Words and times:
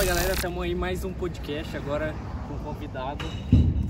Fala 0.00 0.14
galera, 0.14 0.32
estamos 0.32 0.62
aí 0.62 0.74
mais 0.74 1.04
um 1.04 1.12
podcast 1.12 1.76
agora 1.76 2.14
com 2.48 2.54
um 2.54 2.58
convidado. 2.60 3.22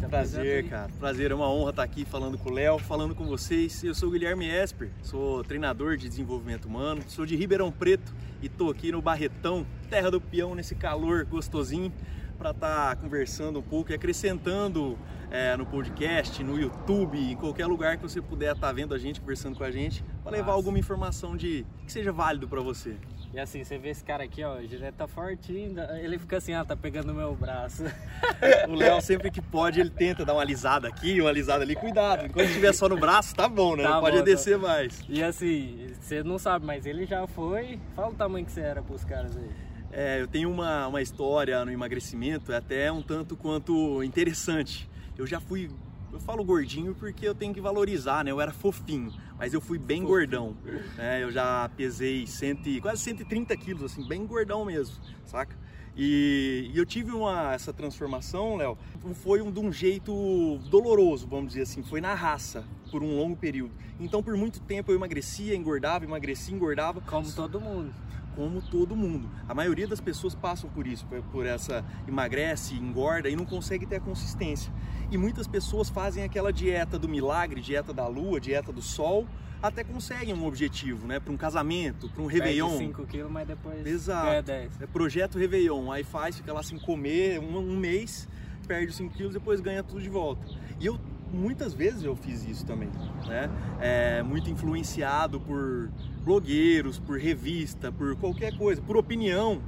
Prazer, 0.08 0.68
cara. 0.68 0.90
Prazer, 0.98 1.30
é 1.30 1.34
uma 1.36 1.48
honra 1.48 1.70
estar 1.70 1.84
aqui 1.84 2.04
falando 2.04 2.36
com 2.36 2.50
o 2.50 2.52
Léo, 2.52 2.80
falando 2.80 3.14
com 3.14 3.26
vocês. 3.26 3.84
Eu 3.84 3.94
sou 3.94 4.08
o 4.08 4.12
Guilherme 4.12 4.48
Esper, 4.48 4.90
sou 5.04 5.44
treinador 5.44 5.96
de 5.96 6.08
desenvolvimento 6.08 6.64
humano, 6.64 7.00
sou 7.06 7.24
de 7.24 7.36
Ribeirão 7.36 7.70
Preto 7.70 8.12
e 8.42 8.48
tô 8.48 8.70
aqui 8.70 8.90
no 8.90 9.00
Barretão, 9.00 9.64
terra 9.88 10.10
do 10.10 10.20
peão, 10.20 10.52
nesse 10.52 10.74
calor 10.74 11.24
gostosinho, 11.26 11.92
para 12.40 12.52
estar 12.52 12.96
tá 12.96 12.96
conversando 12.96 13.58
um 13.58 13.62
pouco 13.62 13.92
e 13.92 13.94
acrescentando 13.94 14.98
é, 15.30 15.54
no 15.58 15.66
podcast, 15.66 16.42
no 16.42 16.58
YouTube, 16.58 17.18
em 17.18 17.36
qualquer 17.36 17.66
lugar 17.66 17.98
que 17.98 18.02
você 18.02 18.22
puder 18.22 18.54
estar 18.54 18.68
tá 18.68 18.72
vendo 18.72 18.94
a 18.94 18.98
gente, 18.98 19.20
conversando 19.20 19.58
com 19.58 19.62
a 19.62 19.70
gente, 19.70 20.02
para 20.24 20.32
levar 20.32 20.52
alguma 20.52 20.78
informação 20.78 21.36
de 21.36 21.66
que 21.84 21.92
seja 21.92 22.10
válido 22.10 22.48
para 22.48 22.62
você. 22.62 22.96
E 23.34 23.38
assim, 23.38 23.62
você 23.62 23.76
vê 23.76 23.90
esse 23.90 24.02
cara 24.02 24.24
aqui, 24.24 24.42
ó, 24.42 24.58
ele 24.58 24.90
tá 24.90 25.06
fortinho, 25.06 25.78
ele 26.02 26.18
fica 26.18 26.38
assim, 26.38 26.54
ah, 26.54 26.64
tá 26.64 26.74
pegando 26.74 27.08
no 27.08 27.14
meu 27.14 27.34
braço. 27.36 27.84
o 28.66 28.74
Léo, 28.74 29.02
sempre 29.02 29.30
que 29.30 29.42
pode, 29.42 29.78
ele 29.78 29.90
tenta 29.90 30.24
dar 30.24 30.32
uma 30.32 30.40
alisada 30.40 30.88
aqui, 30.88 31.20
uma 31.20 31.28
alisada 31.28 31.62
ali. 31.62 31.76
Cuidado, 31.76 32.24
enquanto 32.24 32.48
estiver 32.48 32.72
só 32.72 32.88
no 32.88 32.96
braço, 32.96 33.34
tá 33.34 33.46
bom, 33.46 33.76
né? 33.76 33.82
Tá 33.82 33.90
não 33.90 34.00
pode 34.00 34.16
bom, 34.16 34.24
descer 34.24 34.58
tá... 34.58 34.66
mais. 34.66 34.98
E 35.08 35.22
assim, 35.22 35.88
você 36.00 36.22
não 36.22 36.38
sabe, 36.38 36.64
mas 36.64 36.86
ele 36.86 37.04
já 37.04 37.26
foi. 37.26 37.78
Fala 37.94 38.08
o 38.08 38.14
tamanho 38.14 38.46
que 38.46 38.50
você 38.50 38.62
era 38.62 38.82
pros 38.82 39.04
caras 39.04 39.36
aí. 39.36 39.69
É, 39.92 40.20
eu 40.20 40.28
tenho 40.28 40.50
uma, 40.50 40.86
uma 40.86 41.02
história 41.02 41.64
no 41.64 41.70
emagrecimento, 41.70 42.52
é 42.52 42.56
até 42.56 42.92
um 42.92 43.02
tanto 43.02 43.36
quanto 43.36 44.02
interessante. 44.02 44.88
Eu 45.18 45.26
já 45.26 45.40
fui 45.40 45.68
eu 46.12 46.18
falo 46.18 46.44
gordinho 46.44 46.94
porque 46.94 47.26
eu 47.26 47.34
tenho 47.34 47.54
que 47.54 47.60
valorizar, 47.60 48.24
né? 48.24 48.32
Eu 48.32 48.40
era 48.40 48.52
fofinho, 48.52 49.12
mas 49.38 49.54
eu 49.54 49.60
fui 49.60 49.78
bem 49.78 50.00
fofinho. 50.02 50.08
gordão. 50.08 50.56
Né? 50.96 51.22
Eu 51.22 51.30
já 51.30 51.68
pesei 51.76 52.26
cento, 52.26 52.68
quase 52.80 53.02
130 53.02 53.56
quilos, 53.56 53.84
assim, 53.84 54.06
bem 54.06 54.26
gordão 54.26 54.64
mesmo, 54.64 54.96
saca? 55.24 55.56
E, 55.96 56.70
e 56.72 56.78
eu 56.78 56.86
tive 56.86 57.12
uma, 57.12 57.52
essa 57.52 57.72
transformação, 57.72 58.56
Léo, 58.56 58.78
foi 59.22 59.40
um, 59.42 59.52
de 59.52 59.60
um 59.60 59.72
jeito 59.72 60.58
doloroso, 60.68 61.26
vamos 61.28 61.48
dizer 61.48 61.62
assim, 61.62 61.82
foi 61.82 62.00
na 62.00 62.14
raça, 62.14 62.64
por 62.90 63.02
um 63.02 63.16
longo 63.16 63.36
período. 63.36 63.72
Então, 63.98 64.22
por 64.22 64.36
muito 64.36 64.60
tempo 64.60 64.90
eu 64.90 64.96
emagrecia, 64.96 65.54
engordava, 65.54 66.04
emagrecia, 66.04 66.54
engordava. 66.54 67.00
Como 67.02 67.30
todo 67.32 67.60
mundo 67.60 67.92
como 68.34 68.62
todo 68.62 68.96
mundo. 68.96 69.28
A 69.48 69.54
maioria 69.54 69.86
das 69.86 70.00
pessoas 70.00 70.34
passam 70.34 70.68
por 70.70 70.86
isso, 70.86 71.06
por 71.32 71.46
essa 71.46 71.84
emagrece, 72.06 72.74
engorda 72.74 73.28
e 73.28 73.36
não 73.36 73.44
consegue 73.44 73.86
ter 73.86 73.96
a 73.96 74.00
consistência. 74.00 74.72
E 75.10 75.18
muitas 75.18 75.46
pessoas 75.46 75.88
fazem 75.88 76.22
aquela 76.24 76.52
dieta 76.52 76.98
do 76.98 77.08
milagre, 77.08 77.60
dieta 77.60 77.92
da 77.92 78.06
lua, 78.06 78.40
dieta 78.40 78.72
do 78.72 78.82
sol, 78.82 79.26
até 79.62 79.84
conseguem 79.84 80.32
um 80.34 80.46
objetivo, 80.46 81.06
né? 81.06 81.20
Para 81.20 81.32
um 81.32 81.36
casamento, 81.36 82.08
para 82.08 82.22
um 82.22 82.26
Réveillon. 82.26 82.78
5 82.78 83.06
quilos, 83.06 83.30
mas 83.30 83.46
depois 83.46 83.86
Exato. 83.86 84.26
ganha 84.26 84.42
10. 84.42 84.80
É 84.80 84.86
projeto 84.86 85.38
Réveillon, 85.38 85.90
aí 85.92 86.02
faz, 86.02 86.36
fica 86.36 86.52
lá 86.52 86.62
sem 86.62 86.78
comer 86.78 87.38
um, 87.38 87.58
um 87.58 87.76
mês, 87.76 88.26
perde 88.66 88.92
5 88.92 89.14
quilos, 89.14 89.34
depois 89.34 89.60
ganha 89.60 89.82
tudo 89.82 90.00
de 90.00 90.08
volta. 90.08 90.46
E 90.78 90.86
eu 90.86 90.98
muitas 91.32 91.72
vezes 91.74 92.02
eu 92.02 92.16
fiz 92.16 92.44
isso 92.44 92.64
também, 92.66 92.88
né? 93.26 93.50
É, 93.80 94.22
muito 94.22 94.50
influenciado 94.50 95.40
por 95.40 95.90
blogueiros, 96.24 96.98
por 96.98 97.18
revista, 97.18 97.90
por 97.90 98.16
qualquer 98.16 98.56
coisa, 98.56 98.80
por 98.82 98.96
opinião. 98.96 99.60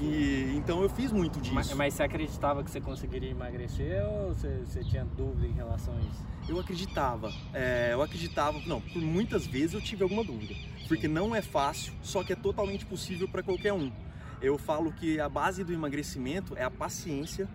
E 0.00 0.54
então 0.56 0.82
eu 0.82 0.88
fiz 0.88 1.12
muito 1.12 1.40
disso. 1.40 1.54
Mas, 1.54 1.72
mas 1.74 1.94
você 1.94 2.02
acreditava 2.02 2.64
que 2.64 2.70
você 2.70 2.80
conseguiria 2.80 3.30
emagrecer 3.30 4.02
ou 4.06 4.28
você, 4.28 4.62
você 4.64 4.82
tinha 4.82 5.04
dúvida 5.04 5.46
em 5.46 5.52
relação 5.52 5.94
a 5.94 6.00
isso? 6.00 6.26
Eu 6.48 6.58
acreditava. 6.58 7.30
É, 7.52 7.90
eu 7.92 8.02
acreditava. 8.02 8.58
Não, 8.66 8.80
por 8.80 9.02
muitas 9.02 9.46
vezes 9.46 9.74
eu 9.74 9.80
tive 9.80 10.02
alguma 10.02 10.24
dúvida. 10.24 10.54
Porque 10.88 11.06
não 11.06 11.34
é 11.34 11.42
fácil, 11.42 11.92
só 12.02 12.24
que 12.24 12.32
é 12.32 12.36
totalmente 12.36 12.86
possível 12.86 13.28
para 13.28 13.42
qualquer 13.42 13.72
um. 13.72 13.92
Eu 14.40 14.58
falo 14.58 14.92
que 14.92 15.20
a 15.20 15.28
base 15.28 15.62
do 15.62 15.72
emagrecimento 15.72 16.56
é 16.56 16.64
a 16.64 16.70
paciência 16.70 17.48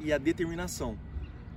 e 0.00 0.12
a 0.12 0.18
determinação. 0.18 0.98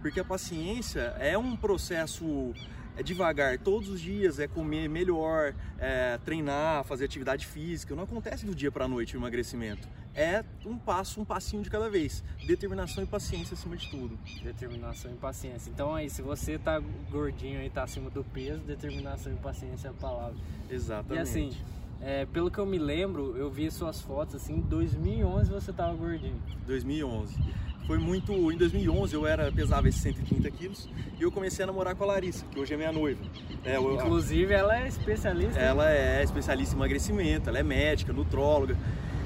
Porque 0.02 0.20
a 0.20 0.26
paciência 0.26 1.16
é 1.20 1.38
um 1.38 1.56
processo 1.56 2.54
é 2.98 3.04
devagar, 3.04 3.60
todos 3.60 3.90
os 3.90 4.02
dias, 4.02 4.40
é 4.40 4.48
comer 4.48 4.90
melhor, 4.90 5.54
é 5.78 6.18
treinar, 6.26 6.84
fazer 6.84 7.06
atividade 7.06 7.46
física. 7.46 7.96
Não 7.96 8.04
acontece 8.04 8.44
do 8.44 8.56
dia 8.56 8.72
para 8.72 8.86
a 8.86 8.88
noite 8.88 9.16
o 9.16 9.20
emagrecimento. 9.20 9.88
É 10.16 10.44
um 10.66 10.80
passo, 10.80 11.22
um 11.22 11.26
passinho 11.26 11.62
de 11.62 11.70
cada 11.70 11.92
vez. 11.92 12.24
Determinação 12.48 13.04
e 13.04 13.06
paciência 13.06 13.54
acima 13.54 13.78
de 13.78 13.88
tudo. 13.92 14.18
Determinação 14.44 15.12
e 15.12 15.16
paciência. 15.16 15.70
Então 15.70 15.94
aí, 15.94 16.10
se 16.10 16.24
você 16.24 16.58
tá 16.58 16.80
gordinho 17.12 17.62
e 17.62 17.70
tá 17.70 17.84
acima 17.84 18.10
do 18.10 18.24
peso, 18.24 18.62
determinação 18.62 19.32
e 19.32 19.36
paciência 19.36 19.90
é 19.90 19.92
a 19.92 19.94
palavra. 19.94 20.38
Exatamente. 20.68 21.20
E 21.20 21.22
assim, 21.22 21.58
é, 22.02 22.26
pelo 22.26 22.50
que 22.50 22.58
eu 22.58 22.66
me 22.66 22.80
lembro, 22.80 23.38
eu 23.38 23.52
vi 23.52 23.70
suas 23.70 24.02
fotos 24.02 24.34
assim, 24.34 24.56
em 24.56 24.62
2011 24.62 25.52
você 25.52 25.72
tava 25.72 25.94
gordinho. 25.94 26.42
2011 26.66 27.67
foi 27.86 27.98
muito. 27.98 28.32
Em 28.52 28.58
2011 28.58 29.14
eu 29.14 29.26
era 29.28 29.52
pesava 29.52 29.88
esses 29.88 30.02
130 30.02 30.50
quilos 30.52 30.90
e 31.20 31.24
eu 31.24 31.32
comecei 31.32 31.64
a 31.64 31.68
namorar 31.68 31.96
com 31.96 32.04
a 32.04 32.08
Larissa, 32.08 32.46
que 32.52 32.60
hoje 32.60 32.74
é 32.74 32.78
minha 32.78 32.92
noiva. 32.92 33.22
É, 33.64 33.78
eu, 33.78 33.96
Inclusive 33.96 34.54
ela 34.54 34.78
é 34.78 34.88
especialista. 34.88 35.60
Ela 35.60 35.92
é 35.92 36.24
especialista 36.24 36.74
em 36.76 36.78
emagrecimento, 36.78 37.50
ela 37.50 37.60
é 37.60 37.64
médica, 37.64 38.12
nutróloga. 38.12 38.78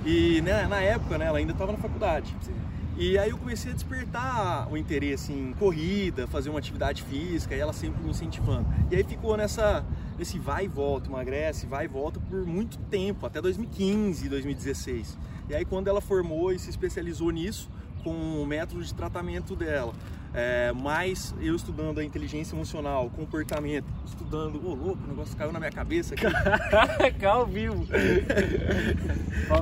E 0.05 0.41
né, 0.41 0.67
na 0.67 0.81
época 0.81 1.17
né, 1.17 1.25
ela 1.25 1.37
ainda 1.37 1.51
estava 1.53 1.71
na 1.71 1.77
faculdade. 1.77 2.35
Sim. 2.41 2.53
E 2.97 3.17
aí 3.17 3.29
eu 3.29 3.37
comecei 3.37 3.71
a 3.71 3.73
despertar 3.73 4.71
o 4.71 4.77
interesse 4.77 5.31
em 5.31 5.53
corrida, 5.53 6.27
fazer 6.27 6.49
uma 6.49 6.59
atividade 6.59 7.01
física, 7.03 7.55
e 7.55 7.59
ela 7.59 7.73
sempre 7.73 8.03
me 8.03 8.09
incentivando. 8.09 8.67
E 8.91 8.95
aí 8.95 9.03
ficou 9.03 9.35
nessa 9.37 9.83
nesse 10.19 10.37
vai 10.37 10.65
e 10.65 10.67
volta, 10.67 11.09
emagrece, 11.09 11.65
vai 11.65 11.85
e 11.85 11.87
volta 11.87 12.19
por 12.19 12.45
muito 12.45 12.77
tempo, 12.77 13.25
até 13.25 13.41
2015, 13.41 14.29
2016. 14.29 15.17
E 15.49 15.55
aí 15.55 15.65
quando 15.65 15.87
ela 15.87 15.99
formou 15.99 16.51
e 16.51 16.59
se 16.59 16.69
especializou 16.69 17.31
nisso, 17.31 17.71
com 18.03 18.41
o 18.41 18.45
método 18.45 18.83
de 18.83 18.93
tratamento 18.93 19.55
dela. 19.55 19.93
É, 20.33 20.71
mas 20.73 21.35
eu 21.41 21.55
estudando 21.55 21.99
a 21.99 22.03
inteligência 22.05 22.55
emocional, 22.55 23.09
comportamento, 23.09 23.85
estudando, 24.05 24.65
ô 24.65 24.71
oh, 24.71 24.75
louco, 24.75 25.03
o 25.03 25.07
negócio 25.07 25.35
caiu 25.35 25.51
na 25.51 25.59
minha 25.59 25.71
cabeça 25.71 26.15
aqui. 26.15 26.23
Caiu 27.19 27.45
vivo. 27.45 27.85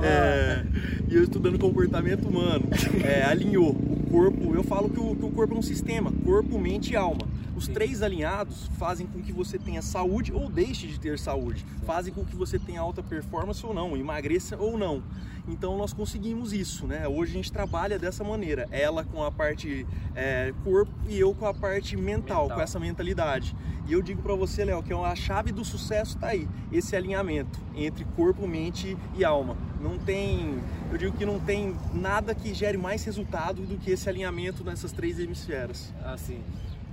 é, 0.04 0.64
e 1.08 1.16
eu 1.16 1.24
estudando 1.24 1.58
comportamento 1.58 2.28
humano, 2.28 2.68
é, 3.04 3.24
alinhou 3.24 3.99
corpo. 4.10 4.54
Eu 4.54 4.64
falo 4.64 4.90
que 4.90 4.98
o, 4.98 5.14
que 5.14 5.24
o 5.24 5.30
corpo 5.30 5.54
é 5.54 5.58
um 5.58 5.62
sistema, 5.62 6.12
corpo, 6.24 6.58
mente 6.58 6.92
e 6.92 6.96
alma. 6.96 7.26
Os 7.56 7.66
Sim. 7.66 7.72
três 7.72 8.02
alinhados 8.02 8.68
fazem 8.78 9.06
com 9.06 9.20
que 9.20 9.32
você 9.32 9.58
tenha 9.58 9.82
saúde 9.82 10.32
ou 10.32 10.48
deixe 10.48 10.86
de 10.86 10.98
ter 10.98 11.18
saúde, 11.18 11.64
fazem 11.84 12.12
com 12.12 12.24
que 12.24 12.34
você 12.34 12.58
tenha 12.58 12.80
alta 12.80 13.02
performance 13.02 13.64
ou 13.64 13.74
não, 13.74 13.96
emagreça 13.96 14.56
ou 14.56 14.78
não. 14.78 15.02
Então 15.48 15.76
nós 15.76 15.92
conseguimos 15.92 16.52
isso, 16.52 16.86
né? 16.86 17.06
Hoje 17.08 17.32
a 17.32 17.34
gente 17.34 17.52
trabalha 17.52 17.98
dessa 17.98 18.22
maneira, 18.22 18.68
ela 18.70 19.04
com 19.04 19.22
a 19.22 19.30
parte 19.30 19.86
é, 20.14 20.52
corpo 20.64 20.92
e 21.08 21.18
eu 21.18 21.34
com 21.34 21.46
a 21.46 21.54
parte 21.54 21.96
mental, 21.96 22.42
mental. 22.42 22.56
com 22.56 22.62
essa 22.62 22.78
mentalidade. 22.78 23.54
E 23.86 23.92
eu 23.92 24.00
digo 24.00 24.22
para 24.22 24.34
você, 24.34 24.64
Léo, 24.64 24.82
que 24.82 24.92
a 24.92 25.16
chave 25.16 25.52
do 25.52 25.64
sucesso 25.64 26.16
está 26.16 26.28
aí, 26.28 26.48
esse 26.70 26.94
alinhamento 26.94 27.58
entre 27.74 28.04
corpo, 28.16 28.46
mente 28.46 28.96
e 29.16 29.24
alma. 29.24 29.56
Não 29.80 29.98
tem, 29.98 30.58
eu 30.92 30.98
digo 30.98 31.16
que 31.16 31.24
não 31.24 31.40
tem 31.40 31.74
nada 31.94 32.34
que 32.34 32.52
gere 32.52 32.76
mais 32.76 33.02
resultado 33.04 33.62
do 33.62 33.78
que 33.78 33.90
esse 33.90 34.08
alinhamento 34.08 34.62
nessas 34.62 34.92
três 34.92 35.18
hemisferas. 35.18 35.92
Assim, 36.04 36.42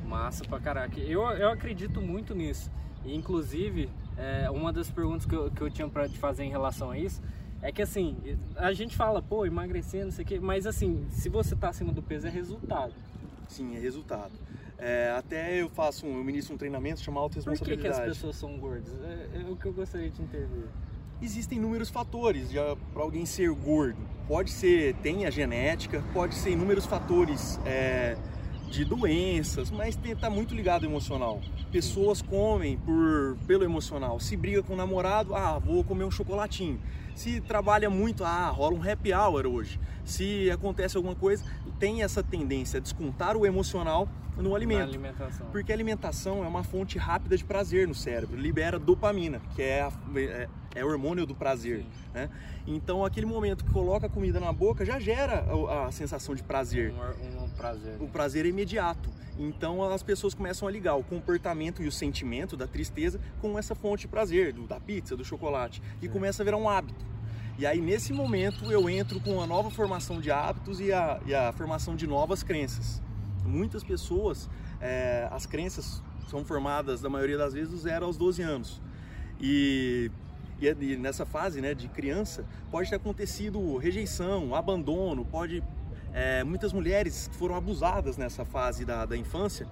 massa 0.07 0.45
pra 0.45 0.59
caraca. 0.59 0.97
Eu, 0.99 1.21
eu 1.31 1.49
acredito 1.49 2.01
muito 2.01 2.33
nisso. 2.33 2.71
E, 3.05 3.13
inclusive, 3.13 3.89
é, 4.17 4.49
uma 4.49 4.71
das 4.71 4.89
perguntas 4.89 5.25
que 5.25 5.35
eu, 5.35 5.51
que 5.51 5.61
eu 5.61 5.69
tinha 5.69 5.87
para 5.89 6.07
te 6.07 6.17
fazer 6.17 6.45
em 6.45 6.49
relação 6.49 6.91
a 6.91 6.97
isso 6.97 7.21
é 7.61 7.71
que 7.71 7.81
assim, 7.81 8.15
a 8.55 8.71
gente 8.71 8.95
fala, 8.95 9.21
pô, 9.21 9.45
emagrecer, 9.45 10.05
não 10.05 10.11
sei 10.11 10.23
o 10.23 10.27
quê, 10.27 10.39
mas 10.39 10.65
assim, 10.67 11.05
se 11.09 11.27
você 11.27 11.55
tá 11.55 11.69
acima 11.69 11.91
do 11.91 12.01
peso 12.01 12.27
é 12.27 12.29
resultado. 12.29 12.93
Sim, 13.47 13.75
é 13.75 13.79
resultado. 13.79 14.31
É, 14.77 15.11
até 15.17 15.59
eu 15.59 15.69
faço 15.69 16.05
um, 16.05 16.17
eu 16.17 16.23
ministro 16.23 16.53
um 16.53 16.57
treinamento 16.57 16.99
chamado 16.99 17.23
autoresponsabilidade. 17.23 17.81
Por 17.81 17.91
que, 17.91 18.01
que 18.01 18.09
as 18.09 18.15
pessoas 18.15 18.35
são 18.35 18.57
gordas? 18.59 18.93
É, 19.03 19.41
é, 19.41 19.51
o 19.51 19.55
que 19.55 19.65
eu 19.65 19.73
gostaria 19.73 20.09
de 20.09 20.21
entender. 20.21 20.67
Existem 21.21 21.57
inúmeros 21.57 21.89
fatores 21.89 22.49
para 22.93 23.01
alguém 23.01 23.25
ser 23.25 23.49
gordo. 23.51 23.97
Pode 24.27 24.51
ser, 24.51 24.93
tem 24.95 25.25
a 25.25 25.31
genética, 25.31 26.03
pode 26.13 26.35
ser 26.35 26.51
inúmeros 26.51 26.85
fatores 26.85 27.59
é, 27.65 28.15
de 28.69 28.85
doenças, 28.85 29.71
mas 29.71 29.97
está 30.03 30.29
muito 30.29 30.53
ligado 30.53 30.85
ao 30.85 30.91
emocional. 30.91 31.41
Pessoas 31.71 32.21
comem 32.21 32.77
por, 32.77 33.37
pelo 33.47 33.63
emocional. 33.63 34.19
Se 34.19 34.37
briga 34.37 34.61
com 34.61 34.73
o 34.73 34.75
namorado, 34.75 35.33
ah, 35.33 35.57
vou 35.57 35.83
comer 35.83 36.03
um 36.03 36.11
chocolatinho. 36.11 36.79
Se 37.17 37.41
trabalha 37.41 37.89
muito, 37.89 38.23
ah, 38.23 38.47
rola 38.49 38.75
um 38.75 38.91
happy 38.91 39.11
hour 39.11 39.47
hoje. 39.47 39.79
Se 40.05 40.51
acontece 40.51 40.95
alguma 40.95 41.15
coisa, 41.15 41.43
tem 41.79 42.03
essa 42.03 42.21
tendência 42.21 42.77
a 42.77 42.79
descontar 42.79 43.35
o 43.35 43.43
emocional 43.43 44.07
no 44.37 44.55
alimento. 44.55 44.99
Porque 45.51 45.71
a 45.71 45.75
alimentação 45.75 46.43
é 46.45 46.47
uma 46.47 46.63
fonte 46.63 46.99
rápida 46.99 47.35
de 47.35 47.43
prazer 47.43 47.87
no 47.87 47.95
cérebro, 47.95 48.39
libera 48.39 48.77
dopamina, 48.77 49.41
que 49.55 49.63
é, 49.63 49.81
a, 49.81 49.91
é, 50.15 50.47
é 50.75 50.85
o 50.85 50.87
hormônio 50.87 51.25
do 51.25 51.33
prazer. 51.33 51.83
Né? 52.13 52.29
Então, 52.67 53.03
aquele 53.03 53.25
momento 53.25 53.65
que 53.65 53.71
coloca 53.71 54.05
a 54.05 54.09
comida 54.09 54.39
na 54.39 54.53
boca 54.53 54.85
já 54.85 54.99
gera 54.99 55.43
a, 55.71 55.87
a 55.87 55.91
sensação 55.91 56.35
de 56.35 56.43
prazer. 56.43 56.93
Um, 56.93 57.45
um 57.45 57.49
prazer. 57.49 57.97
O 57.99 58.07
prazer 58.07 58.45
é 58.45 58.49
imediato. 58.49 59.09
Então 59.37 59.83
as 59.83 60.01
pessoas 60.01 60.33
começam 60.33 60.67
a 60.67 60.71
ligar 60.71 60.95
o 60.95 61.03
comportamento 61.03 61.83
e 61.83 61.87
o 61.87 61.91
sentimento 61.91 62.57
da 62.57 62.67
tristeza 62.67 63.19
com 63.39 63.57
essa 63.57 63.75
fonte 63.75 64.01
de 64.01 64.07
prazer, 64.07 64.53
do, 64.53 64.65
da 64.65 64.79
pizza, 64.79 65.15
do 65.15 65.23
chocolate, 65.23 65.81
e 66.01 66.07
começa 66.07 66.41
a 66.41 66.45
virar 66.45 66.57
um 66.57 66.67
hábito. 66.67 67.05
E 67.59 67.65
aí, 67.65 67.81
nesse 67.81 68.13
momento, 68.13 68.71
eu 68.71 68.87
entro 68.87 69.19
com 69.19 69.41
a 69.41 69.47
nova 69.47 69.71
formação 69.71 70.21
de 70.21 70.29
hábitos 70.29 70.79
e 70.79 70.93
a, 70.93 71.19
e 71.25 71.33
a 71.33 71.51
formação 71.51 71.95
de 71.95 72.05
novas 72.05 72.43
crenças. 72.43 73.01
Muitas 73.43 73.83
pessoas, 73.83 74.47
é, 74.79 75.27
as 75.31 75.47
crenças 75.47 76.03
são 76.29 76.45
formadas, 76.45 77.01
da 77.01 77.09
maioria 77.09 77.37
das 77.37 77.53
vezes, 77.53 77.71
do 77.71 77.77
zero 77.77 78.05
aos 78.05 78.15
12 78.15 78.43
anos. 78.43 78.81
E, 79.41 80.11
e, 80.61 80.67
e 80.67 80.97
nessa 80.97 81.25
fase 81.25 81.59
né, 81.59 81.73
de 81.73 81.87
criança, 81.87 82.45
pode 82.69 82.91
ter 82.91 82.95
acontecido 82.97 83.77
rejeição, 83.77 84.53
abandono, 84.53 85.25
pode... 85.25 85.63
É, 86.19 86.43
muitas 86.43 86.73
mulheres 86.73 87.29
foram 87.33 87.53
abusadas 87.53 88.17
nessa 88.17 88.43
fase 88.43 88.83
da, 88.83 89.05
da 89.05 89.15
infância, 89.15 89.67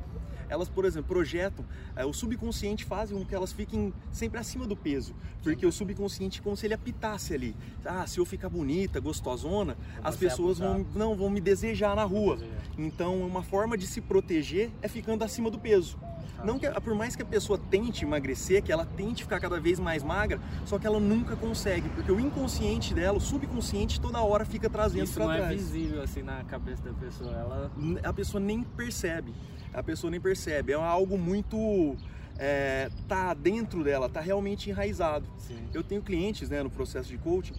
elas, 0.49 0.69
por 0.69 0.85
exemplo, 0.85 1.07
projetam, 1.07 1.65
é, 1.95 2.05
o 2.05 2.13
subconsciente 2.13 2.85
faz 2.85 3.11
com 3.11 3.25
que 3.25 3.33
elas 3.33 3.51
fiquem 3.51 3.93
sempre 4.11 4.39
acima 4.39 4.65
do 4.65 4.75
peso, 4.75 5.15
porque 5.43 5.65
o 5.65 5.71
subconsciente 5.71 6.41
como 6.41 6.55
se 6.55 6.65
ele 6.65 6.73
apitasse 6.73 7.33
ali. 7.33 7.55
Ah, 7.83 8.05
se 8.07 8.19
eu 8.19 8.25
ficar 8.25 8.49
bonita, 8.49 8.99
gostosona, 8.99 9.77
as 10.03 10.15
pessoas 10.15 10.59
vão, 10.59 10.85
não, 10.95 11.15
vão 11.15 11.29
me 11.29 11.41
desejar 11.41 11.95
na 11.95 12.03
rua. 12.03 12.37
Então, 12.77 13.21
uma 13.21 13.43
forma 13.43 13.77
de 13.77 13.87
se 13.87 14.01
proteger 14.01 14.69
é 14.81 14.87
ficando 14.87 15.23
acima 15.23 15.49
do 15.49 15.59
peso. 15.59 15.97
Não 16.43 16.59
que, 16.59 16.69
por 16.81 16.93
mais 16.93 17.15
que 17.15 17.23
a 17.23 17.25
pessoa 17.25 17.57
tente 17.57 18.05
emagrecer, 18.05 18.61
que 18.61 18.71
ela 18.71 18.85
tente 18.85 19.23
ficar 19.23 19.39
cada 19.39 19.59
vez 19.59 19.79
mais 19.79 20.03
magra, 20.03 20.39
só 20.65 20.77
que 20.77 20.85
ela 20.85 20.99
nunca 20.99 21.35
consegue, 21.35 21.89
porque 21.89 22.11
o 22.11 22.19
inconsciente 22.19 22.93
dela, 22.93 23.17
o 23.17 23.21
subconsciente, 23.21 23.99
toda 23.99 24.21
hora 24.21 24.45
fica 24.45 24.69
trazendo 24.69 25.11
para 25.11 25.25
trás. 25.25 25.39
Isso 25.39 25.71
não 25.71 25.73
é 25.73 25.79
visível 25.79 26.01
assim 26.03 26.21
na 26.21 26.43
cabeça 26.43 26.83
da 26.83 26.93
pessoa, 26.93 27.31
ela 27.31 27.71
a 28.03 28.13
pessoa 28.13 28.41
nem 28.41 28.61
percebe 28.61 29.33
a 29.75 29.83
pessoa 29.83 30.09
nem 30.09 30.19
percebe. 30.19 30.71
É 30.71 30.75
algo 30.75 31.17
muito 31.17 31.95
é, 32.37 32.89
tá 33.07 33.33
dentro 33.33 33.83
dela, 33.83 34.09
tá 34.09 34.21
realmente 34.21 34.69
enraizado. 34.69 35.25
Sim. 35.37 35.57
Eu 35.73 35.83
tenho 35.83 36.01
clientes, 36.01 36.49
né, 36.49 36.63
no 36.63 36.69
processo 36.69 37.09
de 37.09 37.17
coaching, 37.17 37.53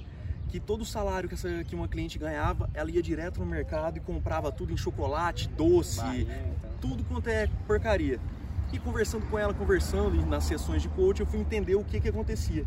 que 0.49 0.59
todo 0.59 0.83
o 0.83 0.87
salário 0.87 1.29
que, 1.29 1.35
essa, 1.35 1.65
que 1.65 1.75
uma 1.75 1.89
cliente 1.89 2.19
ganhava, 2.19 2.69
ela 2.73 2.91
ia 2.91 3.03
direto 3.03 3.41
no 3.41 3.47
mercado 3.47 3.99
e 3.99 4.01
comprava 4.01 4.51
tudo 4.51 4.73
em 4.73 4.77
chocolate, 4.77 5.49
doce, 5.49 6.27
tudo 6.81 7.05
quanto 7.05 7.29
é 7.29 7.49
porcaria. 7.67 8.19
E 8.73 8.79
conversando 8.79 9.27
com 9.27 9.39
ela, 9.39 9.55
conversando 9.55 10.25
nas 10.27 10.45
sessões 10.45 10.83
de 10.83 10.89
coaching, 10.89 11.23
eu 11.23 11.27
fui 11.27 11.39
entender 11.39 11.77
o 11.77 11.85
que 11.85 12.01
que 12.01 12.09
acontecia 12.09 12.65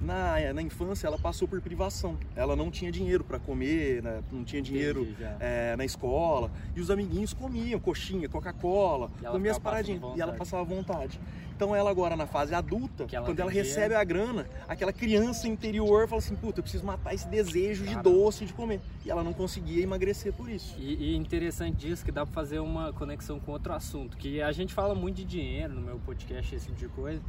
na, 0.00 0.52
na 0.52 0.62
infância 0.62 1.06
ela 1.06 1.18
passou 1.18 1.46
por 1.46 1.60
privação. 1.60 2.16
Ela 2.34 2.56
não 2.56 2.70
tinha 2.70 2.90
dinheiro 2.90 3.22
para 3.22 3.38
comer, 3.38 4.02
né? 4.02 4.22
não 4.32 4.44
tinha 4.44 4.62
dinheiro 4.62 5.06
é, 5.38 5.76
na 5.76 5.84
escola. 5.84 6.50
E 6.74 6.80
os 6.80 6.90
amiguinhos 6.90 7.32
comiam 7.32 7.78
coxinha, 7.78 8.28
Coca-Cola, 8.28 9.10
comia 9.30 9.52
as 9.52 9.58
paradinhas. 9.58 10.02
E 10.16 10.20
ela 10.20 10.32
passava 10.32 10.64
vontade. 10.64 11.20
Então 11.60 11.76
ela 11.76 11.90
agora 11.90 12.16
na 12.16 12.26
fase 12.26 12.54
adulta, 12.54 13.06
ela 13.12 13.26
quando 13.26 13.38
ela 13.38 13.50
recebe 13.50 13.94
a 13.94 14.02
grana, 14.02 14.46
aquela 14.66 14.94
criança 14.94 15.46
interior 15.46 16.08
fala 16.08 16.18
assim, 16.18 16.34
puta, 16.34 16.60
eu 16.60 16.62
preciso 16.62 16.86
matar 16.86 17.12
esse 17.12 17.28
desejo 17.28 17.84
de 17.84 17.94
doce, 17.96 18.46
de 18.46 18.54
comer. 18.54 18.80
E 19.04 19.10
ela 19.10 19.22
não 19.22 19.34
conseguia 19.34 19.82
emagrecer 19.82 20.32
por 20.32 20.48
isso. 20.48 20.74
E, 20.78 21.12
e 21.12 21.16
interessante 21.16 21.76
disso 21.76 22.02
que 22.02 22.10
dá 22.10 22.24
para 22.24 22.34
fazer 22.34 22.60
uma 22.60 22.94
conexão 22.94 23.38
com 23.38 23.52
outro 23.52 23.74
assunto, 23.74 24.16
que 24.16 24.40
a 24.40 24.50
gente 24.52 24.72
fala 24.72 24.94
muito 24.94 25.16
de 25.16 25.24
dinheiro 25.24 25.74
no 25.74 25.82
meu 25.82 25.98
podcast, 25.98 26.54
esse 26.54 26.68
tipo 26.68 26.78
de 26.78 26.88
coisa. 26.88 27.20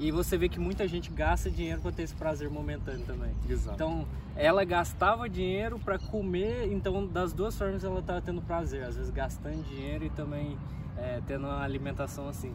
E 0.00 0.10
você 0.10 0.38
vê 0.38 0.48
que 0.48 0.58
muita 0.58 0.88
gente 0.88 1.10
gasta 1.10 1.50
dinheiro 1.50 1.82
para 1.82 1.92
ter 1.92 2.04
esse 2.04 2.14
prazer 2.14 2.48
momentâneo 2.48 3.04
também. 3.04 3.32
Exato. 3.46 3.74
Então, 3.74 4.08
ela 4.34 4.64
gastava 4.64 5.28
dinheiro 5.28 5.78
para 5.78 5.98
comer, 5.98 6.72
então 6.72 7.06
das 7.06 7.34
duas 7.34 7.56
formas 7.56 7.84
ela 7.84 8.00
estava 8.00 8.22
tendo 8.22 8.40
prazer, 8.40 8.82
às 8.82 8.96
vezes 8.96 9.10
gastando 9.10 9.62
dinheiro 9.62 10.06
e 10.06 10.10
também 10.10 10.56
é, 10.96 11.20
tendo 11.26 11.46
uma 11.46 11.62
alimentação 11.62 12.26
assim. 12.30 12.54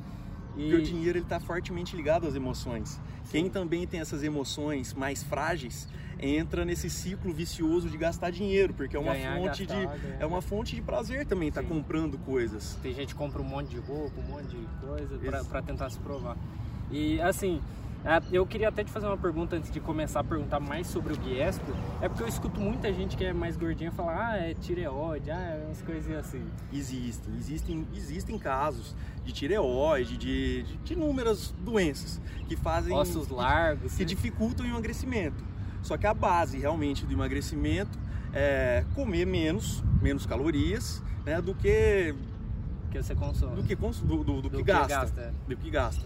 E... 0.57 0.61
Porque 0.61 0.75
o 0.75 0.81
dinheiro 0.81 1.19
está 1.19 1.39
fortemente 1.39 1.95
ligado 1.95 2.25
às 2.25 2.33
emoções. 2.33 2.99
Sim. 3.25 3.31
Quem 3.31 3.49
também 3.49 3.85
tem 3.85 3.99
essas 3.99 4.23
emoções 4.23 4.95
mais 4.95 5.21
frágeis 5.21 5.87
entra 6.19 6.65
nesse 6.65 6.89
ciclo 6.89 7.31
vicioso 7.31 7.89
de 7.89 7.97
gastar 7.97 8.31
dinheiro, 8.31 8.73
porque 8.73 8.95
é 8.95 8.99
uma 8.99 9.13
Ganhar, 9.13 9.37
fonte 9.37 9.65
gastar, 9.65 9.97
de 9.97 10.13
é 10.19 10.25
uma 10.25 10.41
fonte 10.41 10.75
de 10.75 10.81
prazer 10.81 11.27
também 11.27 11.49
estar 11.49 11.61
tá 11.61 11.67
comprando 11.67 12.17
coisas. 12.19 12.75
Tem 12.81 12.93
gente 12.93 13.09
que 13.09 13.15
compra 13.15 13.41
um 13.41 13.45
monte 13.45 13.69
de 13.69 13.77
roupa, 13.77 14.19
um 14.19 14.31
monte 14.31 14.47
de 14.47 14.67
coisa 14.81 15.43
para 15.43 15.61
tentar 15.61 15.91
se 15.91 15.99
provar. 15.99 16.37
E 16.91 17.19
assim, 17.21 17.61
eu 18.31 18.45
queria 18.45 18.69
até 18.69 18.83
te 18.83 18.91
fazer 18.91 19.07
uma 19.07 19.17
pergunta 19.17 19.55
antes 19.55 19.71
de 19.71 19.79
começar 19.79 20.19
a 20.19 20.23
perguntar 20.23 20.59
mais 20.59 20.85
sobre 20.85 21.13
o 21.13 21.17
Guiespo. 21.17 21.65
É 22.01 22.07
porque 22.07 22.23
eu 22.23 22.27
escuto 22.27 22.59
muita 22.59 22.93
gente 22.93 23.17
que 23.17 23.25
é 23.25 23.33
mais 23.33 23.57
gordinha 23.57 23.91
falar, 23.91 24.33
ah, 24.33 24.37
é 24.37 24.53
tireoide, 24.53 25.31
ah, 25.31 25.39
é 25.39 25.65
umas 25.65 25.81
coisinhas 25.81 26.27
assim. 26.27 26.43
Existem, 26.71 27.33
existem, 27.35 27.87
existem 27.95 28.37
casos 28.37 28.95
de 29.23 29.33
tireoide, 29.33 30.17
de, 30.17 30.63
de, 30.63 30.77
de 30.77 30.93
inúmeras 30.93 31.51
doenças 31.59 32.21
que 32.47 32.55
fazem. 32.55 32.93
Ossos 32.93 33.29
largos. 33.29 33.93
Que, 33.93 33.97
que 33.97 34.05
dificultam 34.05 34.65
o 34.65 34.69
emagrecimento. 34.69 35.43
Só 35.81 35.97
que 35.97 36.05
a 36.05 36.13
base 36.13 36.59
realmente 36.59 37.05
do 37.05 37.13
emagrecimento 37.13 37.97
é 38.33 38.85
comer 38.93 39.25
menos, 39.25 39.83
menos 39.99 40.27
calorias, 40.27 41.01
né, 41.25 41.41
do 41.41 41.55
que. 41.55 42.13
Que 42.91 43.01
você 43.01 43.15
consome. 43.15 43.55
Do 43.55 43.63
que, 43.63 43.75
do, 43.75 43.91
do, 43.91 44.23
do, 44.23 44.41
do 44.43 44.49
que, 44.49 44.57
que 44.57 44.63
gasta. 44.63 44.87
gasta 44.87 45.21
é. 45.21 45.33
Do 45.47 45.57
que 45.57 45.69
gasta. 45.71 46.05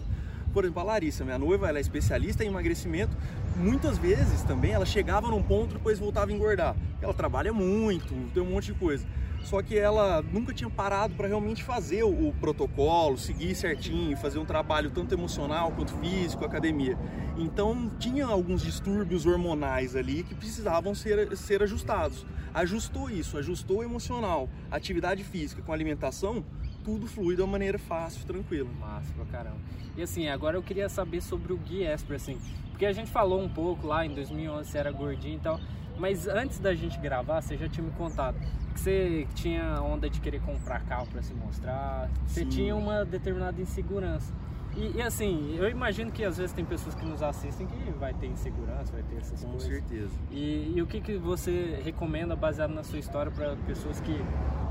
Por 0.52 0.64
exemplo, 0.64 0.80
a 0.80 0.84
Larissa, 0.84 1.24
minha 1.24 1.38
noiva, 1.38 1.68
ela 1.68 1.78
é 1.78 1.80
especialista 1.80 2.44
em 2.44 2.48
emagrecimento. 2.48 3.16
Muitas 3.56 3.98
vezes 3.98 4.42
também 4.42 4.72
ela 4.72 4.86
chegava 4.86 5.28
num 5.28 5.42
ponto 5.42 5.72
e 5.72 5.78
depois 5.78 5.98
voltava 5.98 6.30
a 6.30 6.34
engordar. 6.34 6.76
Ela 7.00 7.14
trabalha 7.14 7.52
muito, 7.52 8.14
tem 8.32 8.42
um 8.42 8.50
monte 8.50 8.66
de 8.66 8.74
coisa. 8.74 9.06
Só 9.42 9.62
que 9.62 9.78
ela 9.78 10.22
nunca 10.22 10.52
tinha 10.52 10.68
parado 10.68 11.14
para 11.14 11.26
realmente 11.26 11.64
fazer 11.64 12.02
o, 12.02 12.32
protocolo, 12.40 13.16
seguir 13.16 13.54
certinho, 13.54 14.16
fazer 14.16 14.38
um 14.38 14.44
trabalho 14.44 14.90
tanto 14.90 15.14
emocional 15.14 15.72
quanto 15.72 15.92
físico, 15.94 16.44
academia. 16.44 16.98
Então 17.38 17.90
tinha 17.98 18.26
alguns 18.26 18.62
distúrbios 18.62 19.24
hormonais 19.26 19.96
ali 19.96 20.22
que 20.22 20.34
precisavam 20.34 20.94
ser, 20.94 21.36
ser 21.36 21.62
ajustados. 21.62 22.26
Ajustou 22.52 23.08
isso, 23.08 23.38
ajustou 23.38 23.82
emocional, 23.82 24.48
atividade 24.70 25.24
física 25.24 25.62
com 25.62 25.72
alimentação, 25.72 26.44
tudo 26.84 27.06
flui 27.06 27.36
de 27.36 27.42
uma 27.42 27.52
maneira 27.52 27.78
fácil, 27.78 28.24
tranquila. 28.26 28.68
Massa 28.80 29.12
pra 29.14 29.24
caramba. 29.26 29.58
E 29.96 30.02
assim, 30.02 30.28
agora 30.28 30.56
eu 30.56 30.62
queria 30.62 30.88
saber 30.88 31.20
sobre 31.20 31.52
o 31.52 31.56
Gui 31.56 31.82
Esper, 31.82 32.16
assim, 32.16 32.38
porque 32.70 32.86
a 32.86 32.92
gente 32.92 33.10
falou 33.10 33.42
um 33.42 33.48
pouco 33.48 33.86
lá 33.86 34.04
em 34.04 34.14
2011, 34.14 34.70
você 34.70 34.78
era 34.78 34.90
gordinho 34.90 35.36
e 35.36 35.40
tal, 35.40 35.60
mas 35.98 36.26
antes 36.26 36.58
da 36.58 36.74
gente 36.74 36.98
gravar, 36.98 37.40
você 37.40 37.56
já 37.56 37.68
tinha 37.68 37.84
me 37.84 37.92
contado 37.92 38.38
que 38.72 38.80
você 38.80 39.26
tinha 39.34 39.82
onda 39.82 40.08
de 40.08 40.20
querer 40.20 40.40
comprar 40.40 40.80
carro 40.84 41.06
para 41.08 41.22
se 41.22 41.34
mostrar, 41.34 42.08
você 42.26 42.40
Sim. 42.40 42.48
tinha 42.48 42.76
uma 42.76 43.04
determinada 43.04 43.60
insegurança. 43.60 44.32
E, 44.76 44.98
e, 44.98 45.02
assim, 45.02 45.56
eu 45.56 45.68
imagino 45.68 46.12
que 46.12 46.24
às 46.24 46.38
vezes 46.38 46.52
tem 46.52 46.64
pessoas 46.64 46.94
que 46.94 47.04
nos 47.04 47.22
assistem 47.22 47.66
que 47.66 47.90
vai 47.98 48.14
ter 48.14 48.28
insegurança, 48.28 48.92
vai 48.92 49.02
ter 49.02 49.16
essas 49.16 49.42
Com 49.42 49.50
coisas. 49.50 49.68
Com 49.68 49.74
certeza. 49.74 50.14
E, 50.30 50.74
e, 50.76 50.82
o 50.82 50.86
que, 50.86 51.00
que 51.00 51.16
você 51.18 51.80
recomenda 51.84 52.36
baseado 52.36 52.72
na 52.72 52.84
sua 52.84 52.98
história 52.98 53.32
para 53.32 53.56
pessoas 53.66 54.00
que, 54.00 54.16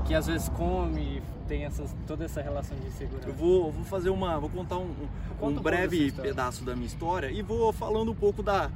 que 0.06 0.14
às 0.14 0.26
vezes 0.26 0.48
comem 0.48 1.18
e 1.18 1.22
tem 1.50 1.64
essas, 1.64 1.92
toda 2.06 2.24
essa 2.24 2.40
relação 2.40 2.78
de 2.78 2.86
insegurança? 2.86 3.28
Eu 3.28 3.34
vou, 3.34 3.72
vou 3.72 3.84
fazer 3.84 4.08
uma. 4.08 4.38
Vou 4.38 4.48
contar 4.48 4.78
um, 4.78 4.94
um, 5.42 5.46
um 5.48 5.54
breve 5.54 6.12
pedaço 6.12 6.64
da 6.64 6.76
minha 6.76 6.86
história 6.86 7.28
e 7.28 7.42
vou 7.42 7.72
falando 7.72 8.12
um 8.12 8.14
pouco 8.14 8.40
da. 8.40 8.70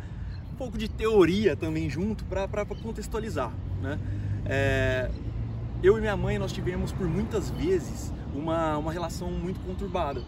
um 0.52 0.56
pouco 0.56 0.76
de 0.76 0.88
teoria 0.88 1.54
também 1.54 1.88
junto 1.88 2.24
para 2.24 2.66
contextualizar. 2.66 3.52
Né? 3.80 3.98
É, 4.44 5.10
eu 5.84 5.96
e 5.96 6.00
minha 6.00 6.16
mãe 6.16 6.36
nós 6.36 6.52
tivemos 6.52 6.90
por 6.90 7.06
muitas 7.06 7.48
vezes 7.50 8.12
uma, 8.34 8.76
uma 8.76 8.92
relação 8.92 9.30
muito 9.30 9.60
conturbada 9.64 10.20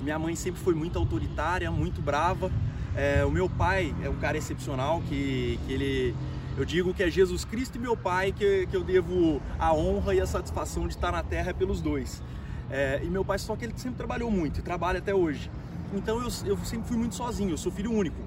minha 0.00 0.18
mãe 0.18 0.36
sempre 0.36 0.60
foi 0.60 0.74
muito 0.74 0.98
autoritária, 0.98 1.70
muito 1.70 2.00
brava. 2.00 2.50
É, 2.94 3.24
o 3.24 3.30
meu 3.30 3.48
pai 3.48 3.94
é 4.02 4.08
um 4.08 4.16
cara 4.16 4.38
excepcional 4.38 5.02
que, 5.08 5.58
que 5.66 5.72
ele 5.72 6.14
eu 6.58 6.64
digo 6.64 6.92
que 6.92 7.04
é 7.04 7.10
Jesus 7.10 7.44
Cristo 7.44 7.76
e 7.76 7.78
meu 7.78 7.96
pai 7.96 8.32
que, 8.32 8.66
que 8.66 8.76
eu 8.76 8.82
devo 8.82 9.40
a 9.60 9.72
honra 9.72 10.12
e 10.12 10.20
a 10.20 10.26
satisfação 10.26 10.88
de 10.88 10.94
estar 10.94 11.12
na 11.12 11.22
terra 11.22 11.54
pelos 11.54 11.80
dois. 11.80 12.20
É, 12.68 13.00
e 13.02 13.06
meu 13.06 13.24
pai 13.24 13.38
só 13.38 13.54
que 13.54 13.64
ele 13.64 13.74
sempre 13.76 13.96
trabalhou 13.96 14.28
muito 14.28 14.58
e 14.58 14.62
trabalha 14.62 14.98
até 14.98 15.14
hoje. 15.14 15.48
Então 15.94 16.16
eu, 16.16 16.28
eu 16.44 16.58
sempre 16.64 16.88
fui 16.88 16.96
muito 16.96 17.14
sozinho, 17.14 17.50
eu 17.50 17.56
sou 17.56 17.70
filho 17.70 17.92
único. 17.92 18.20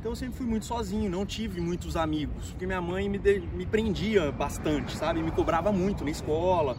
Então 0.00 0.12
eu 0.12 0.16
sempre 0.16 0.34
fui 0.34 0.46
muito 0.46 0.64
sozinho, 0.64 1.10
não 1.10 1.26
tive 1.26 1.60
muitos 1.60 1.94
amigos, 1.94 2.50
porque 2.50 2.66
minha 2.66 2.80
mãe 2.80 3.06
me, 3.06 3.18
de, 3.18 3.40
me 3.40 3.66
prendia 3.66 4.32
bastante, 4.32 4.96
sabe? 4.96 5.22
Me 5.22 5.30
cobrava 5.30 5.70
muito 5.70 6.04
na 6.04 6.10
escola. 6.10 6.78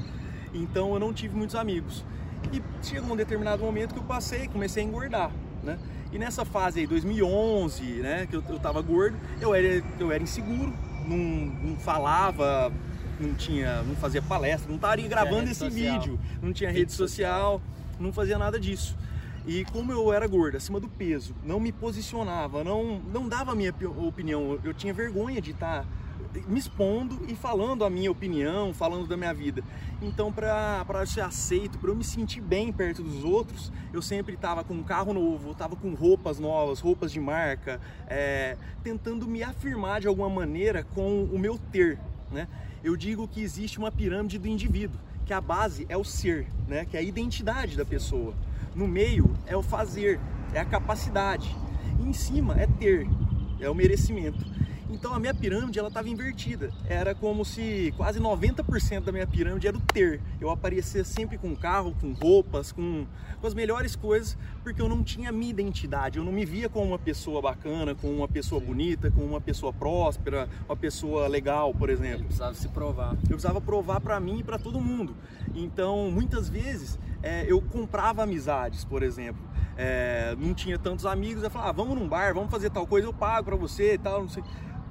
Então 0.56 0.92
eu 0.94 1.00
não 1.00 1.14
tive 1.14 1.36
muitos 1.36 1.56
amigos. 1.56 2.04
E 2.52 2.62
chegou 2.84 3.14
um 3.14 3.16
determinado 3.16 3.64
momento 3.64 3.94
que 3.94 4.00
eu 4.00 4.04
passei, 4.04 4.48
comecei 4.48 4.84
a 4.84 4.86
engordar, 4.88 5.32
né? 5.64 5.78
E 6.12 6.18
nessa 6.18 6.46
fase 6.46 6.80
aí, 6.80 6.88
2011, 6.88 7.84
né, 7.84 8.26
que 8.26 8.36
eu, 8.36 8.44
eu 8.48 8.60
tava 8.60 8.82
gordo, 8.82 9.18
eu 9.42 9.54
era, 9.54 9.84
eu 10.00 10.12
era 10.12 10.24
inseguro, 10.24 10.74
não, 11.08 11.18
não 11.18 11.76
falava, 11.78 12.72
não 13.20 13.34
tinha, 13.34 13.82
não 13.84 13.96
fazia 13.96 14.22
palestra, 14.22 14.68
não 14.68 14.76
estaria 14.76 15.08
gravando 15.08 15.44
esse 15.44 15.60
social. 15.60 15.72
vídeo, 15.72 16.20
não 16.42 16.52
tinha 16.52 16.70
rede, 16.70 16.82
rede 16.82 16.94
social, 16.94 17.60
social, 17.60 17.62
não 18.00 18.12
fazia 18.12 18.38
nada 18.38 18.60
disso. 18.60 18.98
E 19.48 19.64
como 19.66 19.92
eu 19.92 20.12
era 20.12 20.28
gordo, 20.28 20.58
acima 20.58 20.80
do 20.80 20.90
peso, 20.90 21.36
não 21.44 21.60
me 21.60 21.72
posicionava, 21.72 22.64
não, 22.64 23.00
não 23.00 23.30
dava 23.30 23.52
a 23.52 23.56
minha 23.56 23.74
opinião, 23.98 24.60
eu 24.64 24.74
tinha 24.74 24.94
vergonha 24.94 25.40
de 25.40 25.52
estar 25.52 25.86
me 26.48 26.60
expondo 26.60 27.20
e 27.28 27.36
falando 27.36 27.84
a 27.84 27.90
minha 27.90 28.12
opinião, 28.12 28.74
falando 28.74 29.08
da 29.08 29.16
minha 29.16 29.34
vida. 29.34 29.64
Então, 30.02 30.32
para 30.32 31.06
ser 31.06 31.22
aceito, 31.22 31.78
para 31.78 31.90
eu 31.90 31.96
me 31.96 32.04
sentir 32.04 32.42
bem 32.42 32.72
perto 32.72 33.02
dos 33.02 33.24
outros, 33.24 33.72
eu 33.94 34.02
sempre 34.02 34.36
estava 34.36 34.64
com 34.64 34.74
um 34.74 34.84
carro 34.84 35.14
novo, 35.14 35.52
estava 35.52 35.76
com 35.76 35.94
roupas 35.94 36.40
novas, 36.40 36.80
roupas 36.80 37.12
de 37.12 37.20
marca, 37.20 37.80
é, 38.08 38.58
tentando 38.84 39.28
me 39.28 39.42
afirmar 39.42 40.02
de 40.02 40.08
alguma 40.08 40.30
maneira 40.30 40.84
com 40.84 41.24
o 41.24 41.40
meu 41.40 41.58
ter. 41.72 42.00
Né? 42.32 42.48
Eu 42.84 42.96
digo 42.96 43.28
que 43.28 43.42
existe 43.42 43.80
uma 43.80 43.92
pirâmide 43.92 44.38
do 44.38 44.48
indivíduo, 44.48 45.00
que 45.26 45.34
a 45.34 45.42
base 45.42 45.86
é 45.90 45.98
o 45.98 46.04
ser, 46.04 46.48
né? 46.68 46.86
que 46.86 46.98
é 46.98 47.00
a 47.00 47.04
identidade 47.04 47.78
da 47.78 47.86
pessoa. 47.86 48.34
No 48.76 48.88
meio 48.88 49.34
é 49.48 49.56
o 49.56 49.64
fazer, 49.64 50.20
é 50.54 50.60
a 50.60 50.66
capacidade. 50.66 51.56
E 52.00 52.08
em 52.08 52.14
cima 52.14 52.60
é 52.60 52.68
ter, 52.68 53.08
é 53.60 53.70
o 53.70 53.76
merecimento. 53.76 54.44
Então 54.90 55.14
a 55.14 55.20
minha 55.20 55.34
pirâmide 55.34 55.80
ela 55.80 55.88
estava 55.88 56.08
invertida. 56.10 56.72
Era 56.88 57.16
como 57.16 57.44
se 57.44 57.94
quase 57.98 58.20
90% 58.20 59.04
da 59.04 59.12
minha 59.12 59.26
pirâmide 59.26 59.68
era 59.68 59.78
o 59.78 59.82
ter. 59.82 60.22
Eu 60.40 60.50
aparecia 60.50 61.04
sempre 61.04 61.38
com 61.38 61.56
carro, 61.56 61.96
com 62.00 62.14
roupas, 62.14 62.72
com, 62.72 63.06
com 63.42 63.48
as 63.48 63.54
melhores 63.54 63.96
coisas, 63.96 64.38
porque 64.64 64.82
eu 64.82 64.88
não 64.88 65.04
tinha 65.04 65.32
minha 65.32 65.50
identidade. 65.50 66.20
Eu 66.20 66.24
não 66.24 66.32
me 66.32 66.46
via 66.46 66.70
como 66.70 66.86
uma 66.86 67.00
pessoa 67.00 67.42
bacana, 67.42 67.96
como 67.96 68.14
uma 68.14 68.28
pessoa 68.28 68.62
bonita, 68.62 69.10
como 69.10 69.26
uma 69.26 69.42
pessoa 69.42 69.74
próspera, 69.74 70.48
uma 70.68 70.78
pessoa 70.78 71.28
legal, 71.28 71.74
por 71.74 71.90
exemplo. 71.90 72.20
Ele 72.20 72.26
precisava 72.26 72.54
se 72.54 72.68
provar. 72.68 73.14
Eu 73.24 73.30
precisava 73.30 73.60
provar 73.60 74.00
para 74.02 74.20
mim 74.20 74.40
e 74.40 74.44
para 74.44 74.60
todo 74.60 74.80
mundo. 74.80 75.16
Então 75.56 76.12
muitas 76.12 76.48
vezes 76.48 77.00
é, 77.24 77.44
eu 77.52 77.60
comprava 77.62 78.24
amizades, 78.24 78.86
por 78.86 79.02
exemplo. 79.02 79.44
É, 79.78 80.36
não 80.40 80.54
tinha 80.54 80.80
tantos 80.80 81.06
amigos, 81.06 81.44
eu 81.44 81.50
falava, 81.50 81.70
ah, 81.70 81.74
vamos 81.74 82.00
num 82.00 82.08
bar, 82.08 82.34
vamos 82.34 82.50
fazer 82.50 82.70
tal 82.70 82.88
coisa, 82.88 83.08
eu 83.08 83.14
pago 83.14 83.46
para 83.46 83.56
você 83.58 83.96
e 83.96 83.98
tal, 83.98 84.22
não 84.22 84.30
sei. 84.30 84.44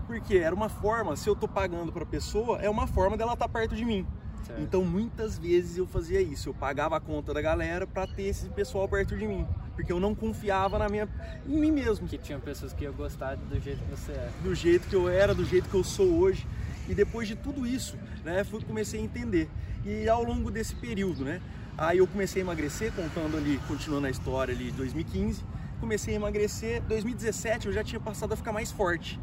Porque 0.07 0.37
era 0.37 0.55
uma 0.55 0.69
forma, 0.69 1.17
se 1.17 1.29
eu 1.29 1.35
tô 1.35 1.49
pagando 1.49 1.93
para 1.93 2.03
a 2.03 2.07
pessoa, 2.07 2.59
é 2.61 2.69
uma 2.69 2.87
forma 2.87 3.17
dela 3.17 3.33
estar 3.33 3.49
tá 3.49 3.53
perto 3.53 3.75
de 3.75 3.85
mim. 3.85 4.07
Certo. 4.47 4.61
Então 4.61 4.85
muitas 4.85 5.39
vezes 5.39 5.79
eu 5.79 5.87
fazia 5.87 6.21
isso, 6.21 6.51
eu 6.51 6.55
pagava 6.55 6.97
a 6.97 7.01
conta 7.01 7.33
da 7.33 7.41
galera 7.41 7.87
para 7.87 8.07
ter 8.07 8.25
esse 8.25 8.47
pessoal 8.51 8.87
perto 8.87 9.17
de 9.17 9.27
mim, 9.27 9.47
porque 9.75 9.91
eu 9.91 9.99
não 9.99 10.15
confiava 10.15 10.79
na 10.79 10.89
minha 10.89 11.09
em 11.47 11.59
mim 11.59 11.73
mesmo. 11.73 12.07
Que 12.07 12.19
tinha 12.19 12.39
pessoas 12.39 12.73
que 12.73 12.85
iam 12.85 12.93
gostar 12.93 13.37
do 13.37 13.59
jeito 13.59 13.83
que 13.83 13.91
você 13.91 14.13
é. 14.13 14.31
Do 14.43 14.55
jeito 14.55 14.87
que 14.87 14.95
eu 14.95 15.09
era, 15.09 15.35
do 15.35 15.45
jeito 15.45 15.69
que 15.69 15.75
eu 15.75 15.85
sou 15.85 16.19
hoje. 16.19 16.47
E 16.87 16.95
depois 16.95 17.27
de 17.27 17.35
tudo 17.35 17.67
isso, 17.67 17.97
né, 18.23 18.45
fui 18.45 18.63
comecei 18.63 19.01
a 19.01 19.03
entender. 19.03 19.49
E 19.85 20.07
ao 20.09 20.23
longo 20.23 20.51
desse 20.51 20.75
período, 20.75 21.25
né, 21.25 21.41
aí 21.79 21.99
eu 21.99 22.07
comecei 22.07 22.43
a 22.43 22.45
emagrecer, 22.45 22.93
contando 22.93 23.39
ali, 23.39 23.59
continuando 23.67 24.07
a 24.07 24.11
história 24.11 24.55
ali 24.55 24.67
de 24.67 24.73
2015, 24.73 25.43
comecei 25.81 26.13
a 26.13 26.17
emagrecer, 26.17 26.83
2017 26.83 27.69
eu 27.69 27.73
já 27.73 27.83
tinha 27.83 28.01
passado 28.01 28.35
a 28.35 28.37
ficar 28.37 28.53
mais 28.53 28.71
forte. 28.71 29.19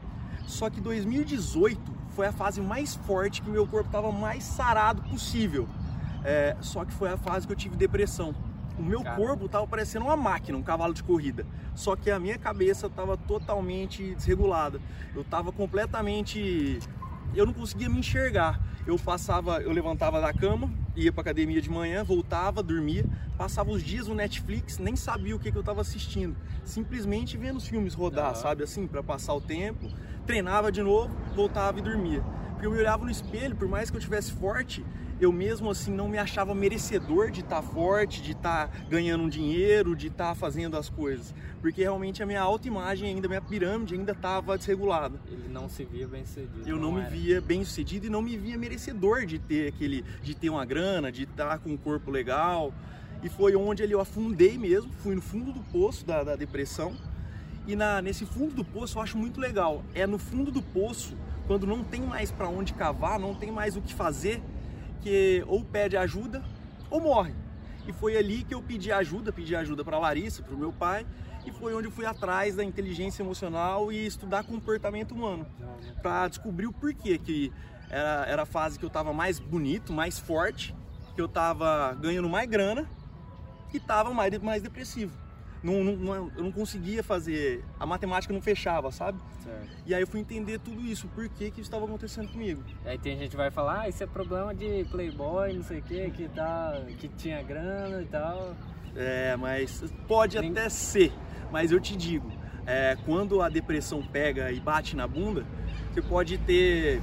Só 0.51 0.70
que 0.70 0.81
2018 0.81 1.79
foi 2.10 2.27
a 2.27 2.31
fase 2.34 2.60
mais 2.60 2.93
forte 2.93 3.41
que 3.41 3.50
meu 3.50 3.65
corpo 3.65 3.88
estava 3.88 4.12
mais 4.12 4.43
sarado 4.43 5.01
possível. 5.03 5.67
É, 6.25 6.58
só 6.60 6.84
que 6.84 6.91
foi 6.91 7.10
a 7.10 7.17
fase 7.17 7.48
que 7.48 7.53
eu 7.53 7.58
tive 7.58 7.77
depressão. 7.77 8.36
O 8.77 8.84
meu 8.84 9.01
Caramba. 9.01 9.25
corpo 9.25 9.46
estava 9.46 9.65
parecendo 9.65 10.05
uma 10.05 10.17
máquina, 10.17 10.58
um 10.58 10.62
cavalo 10.62 10.93
de 10.93 11.01
corrida. 11.03 11.46
Só 11.74 11.96
que 11.96 12.12
a 12.12 12.20
minha 12.20 12.38
cabeça 12.38 12.88
estava 12.88 13.15
totalmente 13.15 14.13
desregulada. 14.13 14.81
Eu 15.15 15.22
estava 15.22 15.53
completamente. 15.53 16.79
Eu 17.34 17.46
não 17.46 17.53
conseguia 17.53 17.89
me 17.89 18.00
enxergar. 18.00 18.60
Eu 18.86 19.00
passava, 19.00 19.62
eu 19.62 19.72
levantava 19.72 20.20
da 20.20 20.34
cama, 20.34 20.70
ia 20.98 21.13
para 21.13 21.22
academia 21.22 21.62
de 21.62 21.70
manhã, 21.70 22.03
voltava, 22.03 22.62
dormia, 22.62 23.05
passava 23.38 23.72
os 23.72 23.81
dias 23.81 24.08
no 24.08 24.15
Netflix, 24.15 24.79
nem 24.79 24.96
sabia 24.96 25.36
o 25.36 25.39
que, 25.39 25.51
que 25.51 25.58
eu 25.58 25.62
estava 25.62 25.81
assistindo, 25.81 26.36
simplesmente 26.65 27.38
vendo 27.38 27.58
os 27.58 27.67
filmes 27.67 27.93
rodar, 27.93 28.29
uhum. 28.29 28.36
sabe 28.36 28.63
assim, 28.63 28.88
para 28.88 29.03
passar 29.03 29.36
o 29.36 29.39
tempo 29.39 29.88
treinava 30.25 30.72
de 30.72 30.82
novo, 30.82 31.16
voltava 31.36 31.80
e 31.80 31.82
dormia. 31.82 32.24
Porque 32.51 32.66
eu 32.66 32.72
me 32.72 32.78
olhava 32.78 33.04
no 33.04 33.12
espelho, 33.12 33.56
por 33.56 33.68
mais 33.68 33.90
que 33.90 33.98
eu 33.98 34.01
tivesse 34.01 34.32
forte, 34.34 34.86
eu 35.20 35.32
mesmo 35.32 35.70
assim 35.70 35.92
não 35.92 36.10
me 36.10 36.18
achava 36.18 36.56
merecedor 36.56 37.30
de 37.30 37.42
estar 37.42 37.58
tá 37.58 37.62
forte, 37.62 38.22
de 38.22 38.32
estar 38.32 38.68
tá 38.68 38.78
ganhando 38.90 39.24
um 39.24 39.30
dinheiro, 39.30 39.96
de 39.96 40.08
estar 40.08 40.30
tá 40.30 40.36
fazendo 40.36 40.75
as 40.75 40.90
coisas. 40.90 41.34
Porque 41.62 41.82
realmente 41.82 42.24
a 42.24 42.25
minha 42.25 42.42
autoimagem 42.42 43.10
ainda, 43.10 43.28
a 43.28 43.30
minha 43.30 43.42
pirâmide 43.42 43.94
ainda 43.94 44.13
estava 44.13 44.58
desregulada. 44.58 45.20
Ele 45.32 45.48
não 45.48 45.70
se 45.70 45.86
via 45.86 46.08
bem 46.08 46.25
sucedido. 46.25 46.68
Eu 46.68 46.78
não, 46.78 46.92
não 46.92 47.04
me 47.04 47.10
via 47.10 47.40
bem 47.40 47.63
sucedido 47.63 48.08
e 48.08 48.10
não 48.10 48.22
me 48.22 48.36
via 48.36 48.58
merecedor 48.58 49.25
de 49.25 49.38
ter 49.38 49.68
aquele, 49.68 50.04
de 50.24 50.34
ter 50.34 50.50
uma 50.50 50.66
grana, 50.66 51.12
de 51.12 51.24
estar 51.24 51.60
com 51.60 51.70
um 51.70 51.78
corpo 51.78 52.10
legal. 52.10 52.74
E 53.22 53.30
foi 53.30 53.56
onde 53.56 53.84
eu 53.84 54.00
afundei 54.00 54.58
mesmo, 54.58 54.92
fui 55.04 55.13
no 55.13 55.22
fundo 55.22 55.51
do 55.51 55.60
poço 55.72 56.04
da, 56.04 56.24
da 56.24 56.36
depressão 56.36 56.96
e 57.68 57.75
na, 57.75 58.01
nesse 58.01 58.25
fundo 58.25 58.56
do 58.56 58.65
poço 58.65 58.98
eu 58.98 59.01
acho 59.01 59.18
muito 59.18 59.39
legal. 59.39 59.84
É 59.94 60.08
no 60.08 60.18
fundo 60.18 60.51
do 60.51 60.62
poço, 60.62 61.15
quando 61.48 61.68
não 61.68 61.84
tem 61.84 62.01
mais 62.01 62.32
para 62.32 62.48
onde 62.48 62.74
cavar, 62.74 63.20
não 63.20 63.36
tem 63.36 63.51
mais 63.51 63.75
o 63.75 63.82
que 63.82 63.94
fazer, 63.94 64.41
que 65.01 65.44
ou 65.48 65.63
pede 65.63 65.98
ajuda 65.98 66.44
ou 66.89 67.00
morre. 67.00 67.34
E 67.88 67.94
foi 67.94 68.18
ali 68.18 68.44
que 68.44 68.53
eu 68.53 68.62
pedi 68.62 68.91
ajuda, 68.91 69.32
pedi 69.32 69.56
ajuda 69.56 69.84
para 69.84 69.98
Larissa, 69.98 70.44
para 70.44 70.53
o 70.53 70.58
meu 70.58 70.72
pai, 70.72 71.06
e 71.46 71.51
foi 71.51 71.74
onde 71.74 71.88
eu 71.88 71.91
fui 71.91 72.06
atrás 72.06 72.56
da 72.56 72.63
inteligência 72.63 73.24
emocional 73.24 73.91
e 73.91 74.06
estudar 74.06 74.44
comportamento 74.44 75.13
humano, 75.13 75.46
para 76.01 76.27
descobrir 76.27 76.68
o 76.68 76.74
porquê 76.74 77.18
que 77.18 77.51
era, 77.89 78.25
era 78.27 78.41
a 78.44 78.46
fase 78.46 78.77
que 78.77 78.86
eu 78.86 78.88
estava 78.88 79.12
mais 79.12 79.39
bonito, 79.39 79.91
mais 79.91 80.20
forte, 80.20 80.75
que 81.15 81.22
eu 81.22 81.25
estava 81.25 81.94
ganhando 81.96 82.30
mais 82.30 82.48
grana 82.48 82.88
e 83.74 83.77
estava 83.77 84.13
mais, 84.13 84.38
mais 84.39 84.62
depressivo 84.62 85.21
não, 85.63 85.84
não, 85.84 86.15
eu 86.15 86.44
não 86.44 86.51
conseguia 86.51 87.03
fazer, 87.03 87.63
a 87.80 87.86
matemática 87.86 88.34
não 88.34 88.41
fechava, 88.41 88.91
sabe? 88.91 89.20
Certo. 89.44 89.70
E 89.86 89.94
aí 89.94 90.01
eu 90.01 90.08
fui 90.08 90.20
entender 90.20 90.60
tudo 90.60 90.82
isso, 90.82 91.08
por 91.10 91.27
que 91.30 91.51
que 91.51 91.62
isso 91.62 91.70
estava 91.70 91.86
acontecendo 91.86 92.30
comigo. 92.30 92.63
Aí 92.84 92.98
tem 92.98 93.18
gente 93.18 93.32
que 93.32 93.38
vai 93.38 93.51
falar, 93.51 93.82
ah, 93.82 93.89
isso 93.89 94.03
é 94.03 94.08
problema 94.08 94.56
de 94.56 94.86
playboy, 94.86 95.53
não 95.53 95.63
sei 95.63 95.80
o 95.80 95.84
que, 95.84 96.10
que, 96.12 96.27
tá, 96.30 96.82
que 96.98 97.08
tinha 97.10 97.41
grana 97.44 98.01
e 98.01 98.06
tal. 98.06 98.56
É, 98.96 99.36
mas 99.38 99.84
pode 100.08 100.39
Nem... 100.39 100.51
até 100.51 100.68
ser, 100.68 101.13
mas 101.51 101.72
eu 101.72 101.80
te 101.80 101.96
digo, 101.96 102.32
é, 102.65 102.98
quando 103.06 103.41
a 103.41 103.50
depressão 103.50 104.01
pega 104.01 104.51
e 104.51 104.60
bate 104.60 104.96
na 104.96 105.08
bunda, 105.08 105.46
você 105.94 106.01
pode 106.01 106.38
ter 106.39 107.01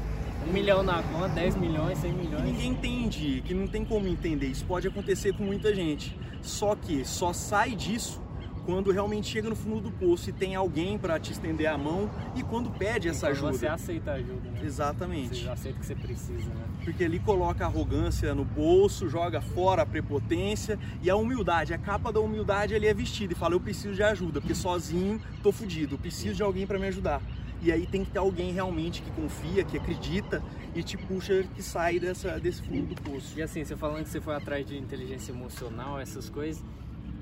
um 0.49 0.53
milhão 0.53 0.83
na 0.83 1.03
conta, 1.03 1.29
10 1.29 1.57
milhões, 1.57 1.99
100 1.99 2.13
milhões. 2.13 2.45
Ninguém 2.45 2.71
entende, 2.71 3.43
que 3.45 3.55
não 3.55 3.67
tem 3.67 3.85
como 3.85 4.07
entender. 4.07 4.47
Isso 4.47 4.65
pode 4.65 4.89
acontecer 4.89 5.33
com 5.35 5.45
muita 5.45 5.75
gente. 5.75 6.17
Só 6.41 6.75
que 6.75 7.05
só 7.05 7.33
sai 7.33 7.75
disso 7.75 8.21
quando 8.69 8.91
realmente 8.91 9.27
chega 9.27 9.49
no 9.49 9.57
fundo 9.57 9.81
do 9.81 9.91
poço 9.91 10.29
e 10.29 10.33
tem 10.33 10.55
alguém 10.55 10.99
para 10.99 11.19
te 11.19 11.33
estender 11.33 11.67
a 11.67 11.79
mão 11.79 12.11
e 12.37 12.43
quando 12.43 12.69
pede 12.69 13.09
essa 13.09 13.29
ajuda. 13.29 13.55
Você 13.55 13.67
aceita 13.67 14.11
a 14.11 14.15
ajuda, 14.17 14.51
né? 14.51 14.61
Exatamente. 14.63 15.43
Você 15.43 15.49
aceita 15.49 15.79
que 15.79 15.87
você 15.87 15.95
precisa, 15.95 16.51
né? 16.51 16.67
Porque 16.85 17.03
ele 17.03 17.19
coloca 17.19 17.65
a 17.65 17.67
arrogância 17.67 18.35
no 18.35 18.45
bolso, 18.45 19.09
joga 19.09 19.41
fora 19.41 19.81
a 19.81 19.87
prepotência 19.87 20.79
e 21.03 21.09
a 21.09 21.17
humildade. 21.17 21.73
A 21.73 21.79
capa 21.79 22.13
da 22.13 22.21
humildade 22.21 22.75
ele 22.75 22.87
é 22.87 22.93
vestida 22.93 23.33
e 23.33 23.37
fala: 23.37 23.55
Eu 23.55 23.61
preciso 23.61 23.95
de 23.95 24.03
ajuda, 24.03 24.39
porque 24.39 24.55
sozinho 24.55 25.19
tô 25.43 25.51
fudido, 25.51 25.95
eu 25.95 25.99
preciso 25.99 26.35
de 26.35 26.43
alguém 26.43 26.67
para 26.67 26.79
me 26.79 26.89
ajudar. 26.89 27.23
E 27.63 27.73
aí 27.73 27.87
tem 27.87 28.05
que 28.05 28.11
ter 28.11 28.19
alguém 28.19 28.53
realmente 28.53 29.01
que 29.01 29.11
confia, 29.13 29.65
que 29.65 29.79
acredita 29.79 30.43
e 30.75 30.83
te 30.83 30.99
puxa, 30.99 31.43
que 31.57 31.63
sai 31.63 31.99
dessa, 31.99 32.39
desse 32.39 32.63
fundo 32.63 32.95
do 32.95 33.03
poço. 33.03 33.33
E 33.39 33.41
assim, 33.41 33.65
você 33.65 33.75
falando 33.75 34.05
que 34.05 34.11
você 34.11 34.21
foi 34.21 34.35
atrás 34.35 34.67
de 34.67 34.77
inteligência 34.77 35.33
emocional, 35.33 35.99
essas 35.99 36.29
coisas, 36.29 36.63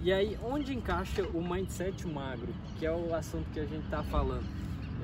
e 0.07 0.13
aí, 0.13 0.39
onde 0.41 0.73
encaixa 0.73 1.25
o 1.35 1.43
mindset 1.43 2.07
magro, 2.07 2.55
que 2.79 2.87
é 2.87 2.93
o 2.93 3.13
assunto 3.13 3.45
que 3.53 3.59
a 3.59 3.65
gente 3.65 3.87
está 3.87 4.05
falando? 4.05 4.45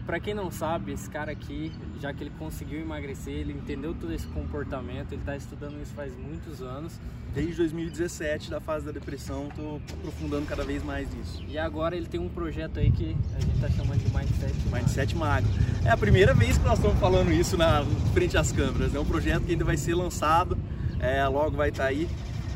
Para 0.06 0.20
quem 0.20 0.32
não 0.32 0.48
sabe, 0.48 0.92
esse 0.92 1.10
cara 1.10 1.32
aqui, 1.32 1.72
já 2.00 2.14
que 2.14 2.22
ele 2.22 2.30
conseguiu 2.38 2.80
emagrecer, 2.80 3.34
ele 3.34 3.52
entendeu 3.52 3.96
todo 4.00 4.12
esse 4.12 4.28
comportamento, 4.28 5.10
ele 5.10 5.22
está 5.22 5.36
estudando 5.36 5.82
isso 5.82 5.92
faz 5.92 6.16
muitos 6.16 6.62
anos. 6.62 7.00
Desde 7.34 7.56
2017, 7.56 8.48
da 8.48 8.60
fase 8.60 8.86
da 8.86 8.92
depressão, 8.92 9.48
estou 9.48 9.82
aprofundando 9.92 10.46
cada 10.46 10.62
vez 10.62 10.84
mais 10.84 11.12
nisso. 11.12 11.42
E 11.48 11.58
agora 11.58 11.96
ele 11.96 12.06
tem 12.06 12.20
um 12.20 12.28
projeto 12.28 12.78
aí 12.78 12.92
que 12.92 13.16
a 13.34 13.40
gente 13.40 13.56
está 13.56 13.70
chamando 13.70 13.98
de 13.98 14.16
Mindset 14.16 14.54
Magro. 14.54 14.70
Mindset 14.70 15.16
Magro. 15.16 15.50
É 15.84 15.90
a 15.90 15.96
primeira 15.96 16.32
vez 16.32 16.58
que 16.58 16.64
nós 16.64 16.78
estamos 16.78 17.00
falando 17.00 17.32
isso 17.32 17.56
na 17.56 17.84
frente 18.14 18.38
às 18.38 18.52
câmeras. 18.52 18.94
É 18.94 19.00
um 19.00 19.04
projeto 19.04 19.42
que 19.42 19.50
ainda 19.50 19.64
vai 19.64 19.76
ser 19.76 19.96
lançado, 19.96 20.56
é, 21.00 21.26
logo 21.26 21.56
vai 21.56 21.70
estar 21.70 21.82
tá 21.82 21.88
aí 21.88 22.08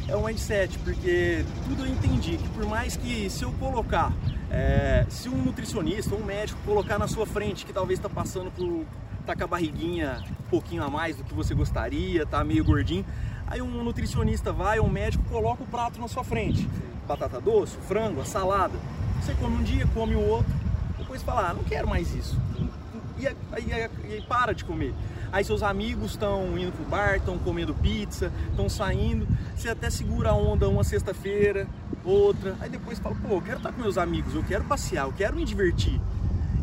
é 0.09 0.15
o 0.15 0.25
mindset, 0.25 0.79
porque 0.79 1.45
tudo 1.69 1.85
eu 1.85 1.91
entendi 1.91 2.37
que 2.37 2.49
por 2.51 2.67
mais 2.67 2.97
que 2.97 3.29
se 3.29 3.43
eu 3.43 3.53
colocar, 3.53 4.13
é, 4.51 5.05
se 5.09 5.29
um 5.29 5.37
nutricionista, 5.37 6.15
um 6.15 6.25
médico 6.25 6.61
colocar 6.65 6.99
na 6.99 7.09
sua 7.09 7.27
frente 7.27 7.67
que 7.67 7.73
talvez 7.73 7.99
está 7.99 8.09
passando 8.09 8.51
por 8.51 8.85
tá 9.27 9.35
com 9.35 9.43
a 9.43 9.47
barriguinha 9.49 10.23
um 10.41 10.49
pouquinho 10.49 10.85
a 10.85 10.89
mais 10.89 11.17
do 11.17 11.25
que 11.25 11.35
você 11.35 11.53
gostaria, 11.53 12.25
tá 12.25 12.45
meio 12.45 12.65
gordinho, 12.65 13.05
aí 13.49 13.61
um 13.61 13.83
nutricionista 13.83 14.53
vai, 14.53 14.79
um 14.79 14.89
médico 14.89 15.25
coloca 15.25 15.65
o 15.65 15.67
prato 15.67 16.01
na 16.01 16.07
sua 16.07 16.23
frente, 16.23 16.69
batata 17.09 17.41
doce, 17.41 17.77
frango, 17.89 18.25
salada, 18.25 18.79
você 19.21 19.35
come 19.35 19.57
um 19.57 19.63
dia, 19.65 19.85
come 19.93 20.15
o 20.15 20.21
outro, 20.21 20.53
depois 20.97 21.23
fala, 21.25 21.51
ah, 21.51 21.55
não 21.55 21.65
quero 21.65 21.89
mais 21.89 22.15
isso, 22.15 22.41
e 23.19 23.27
aí, 23.27 23.37
aí, 23.51 23.91
aí 24.05 24.25
para 24.29 24.55
de 24.55 24.65
comer 24.65 24.95
aí 25.37 25.45
seus 25.45 25.63
amigos 25.63 26.13
estão 26.13 26.59
indo 26.59 26.73
pro 26.73 26.85
bar, 26.87 27.17
estão 27.17 27.39
comendo 27.39 27.75
pizza, 27.75 28.33
estão 28.51 28.71
saindo, 28.71 29.29
você 29.55 29.69
até 29.69 29.91
segura 29.91 30.31
a 30.31 30.35
onda 30.35 30.67
uma 30.67 30.83
sexta-feira, 30.83 31.69
outra, 32.03 32.57
aí 32.59 32.71
depois 32.71 32.99
fala, 32.99 33.15
pô, 33.17 33.35
eu 33.35 33.43
quero 33.43 33.59
estar 33.59 33.71
com 33.71 33.83
meus 33.83 33.99
amigos, 33.99 34.35
eu 34.35 34.43
quero 34.43 34.65
passear, 34.65 35.05
eu 35.05 35.13
quero 35.13 35.37
me 35.37 35.45
divertir. 35.45 36.01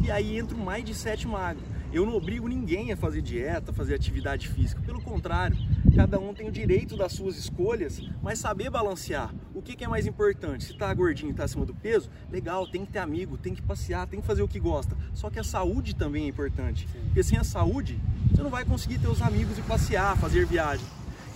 E 0.01 0.09
aí 0.09 0.39
entra 0.39 0.57
mais 0.57 0.83
de 0.83 0.95
sete 0.95 1.27
magro. 1.27 1.72
Eu 1.93 2.07
não 2.07 2.15
obrigo 2.15 2.47
ninguém 2.47 2.91
a 2.91 2.97
fazer 2.97 3.21
dieta, 3.21 3.69
a 3.69 3.73
fazer 3.73 3.93
atividade 3.93 4.47
física. 4.47 4.81
Pelo 4.81 4.99
contrário, 4.99 5.55
cada 5.95 6.19
um 6.19 6.33
tem 6.33 6.47
o 6.47 6.51
direito 6.51 6.97
das 6.97 7.13
suas 7.13 7.37
escolhas, 7.37 8.01
mas 8.19 8.39
saber 8.39 8.71
balancear. 8.71 9.31
O 9.53 9.61
que, 9.61 9.75
que 9.75 9.83
é 9.83 9.87
mais 9.87 10.07
importante? 10.07 10.63
Se 10.63 10.73
tá 10.73 10.91
gordinho 10.91 11.29
e 11.29 11.35
tá 11.35 11.43
acima 11.43 11.67
do 11.67 11.75
peso, 11.75 12.09
legal, 12.31 12.65
tem 12.65 12.83
que 12.83 12.91
ter 12.91 12.97
amigo, 12.97 13.37
tem 13.37 13.53
que 13.53 13.61
passear, 13.61 14.07
tem 14.07 14.19
que 14.19 14.25
fazer 14.25 14.41
o 14.41 14.47
que 14.47 14.59
gosta. 14.59 14.97
Só 15.13 15.29
que 15.29 15.39
a 15.39 15.43
saúde 15.43 15.93
também 15.93 16.25
é 16.25 16.29
importante. 16.29 16.87
Sim. 16.91 16.99
Porque 17.05 17.21
sem 17.21 17.37
a 17.37 17.43
saúde, 17.43 17.99
você 18.31 18.41
não 18.41 18.49
vai 18.49 18.65
conseguir 18.65 18.97
ter 18.97 19.07
os 19.07 19.21
amigos 19.21 19.59
e 19.59 19.61
passear, 19.61 20.17
fazer 20.17 20.47
viagem. 20.47 20.87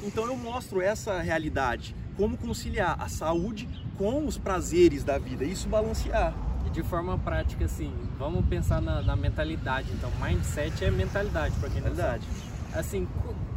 Então 0.03 0.25
eu 0.25 0.35
mostro 0.35 0.81
essa 0.81 1.21
realidade, 1.21 1.95
como 2.15 2.35
conciliar 2.35 2.99
a 2.99 3.07
saúde 3.07 3.69
com 3.95 4.25
os 4.25 4.39
prazeres 4.39 5.03
da 5.03 5.19
vida, 5.19 5.45
isso 5.45 5.69
balancear. 5.69 6.47
E 6.67 6.69
de 6.69 6.83
forma 6.83 7.17
prática, 7.17 7.63
assim, 7.63 7.93
vamos 8.19 8.45
pensar 8.45 8.81
na, 8.81 9.01
na 9.01 9.15
mentalidade. 9.15 9.89
Então, 9.93 10.12
mindset 10.21 10.83
é 10.83 10.91
mentalidade, 10.91 11.55
para 11.55 11.69
quem 11.69 11.81
não 11.81 11.95
sabe. 11.95 12.25
Assim, 12.74 13.07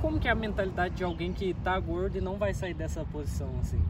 como 0.00 0.20
que 0.20 0.28
é 0.28 0.30
a 0.30 0.34
mentalidade 0.34 0.94
de 0.94 1.02
alguém 1.02 1.32
que 1.32 1.52
tá 1.54 1.78
gordo 1.80 2.16
e 2.16 2.20
não 2.20 2.38
vai 2.38 2.54
sair 2.54 2.72
dessa 2.72 3.04
posição, 3.04 3.50
assim? 3.60 3.82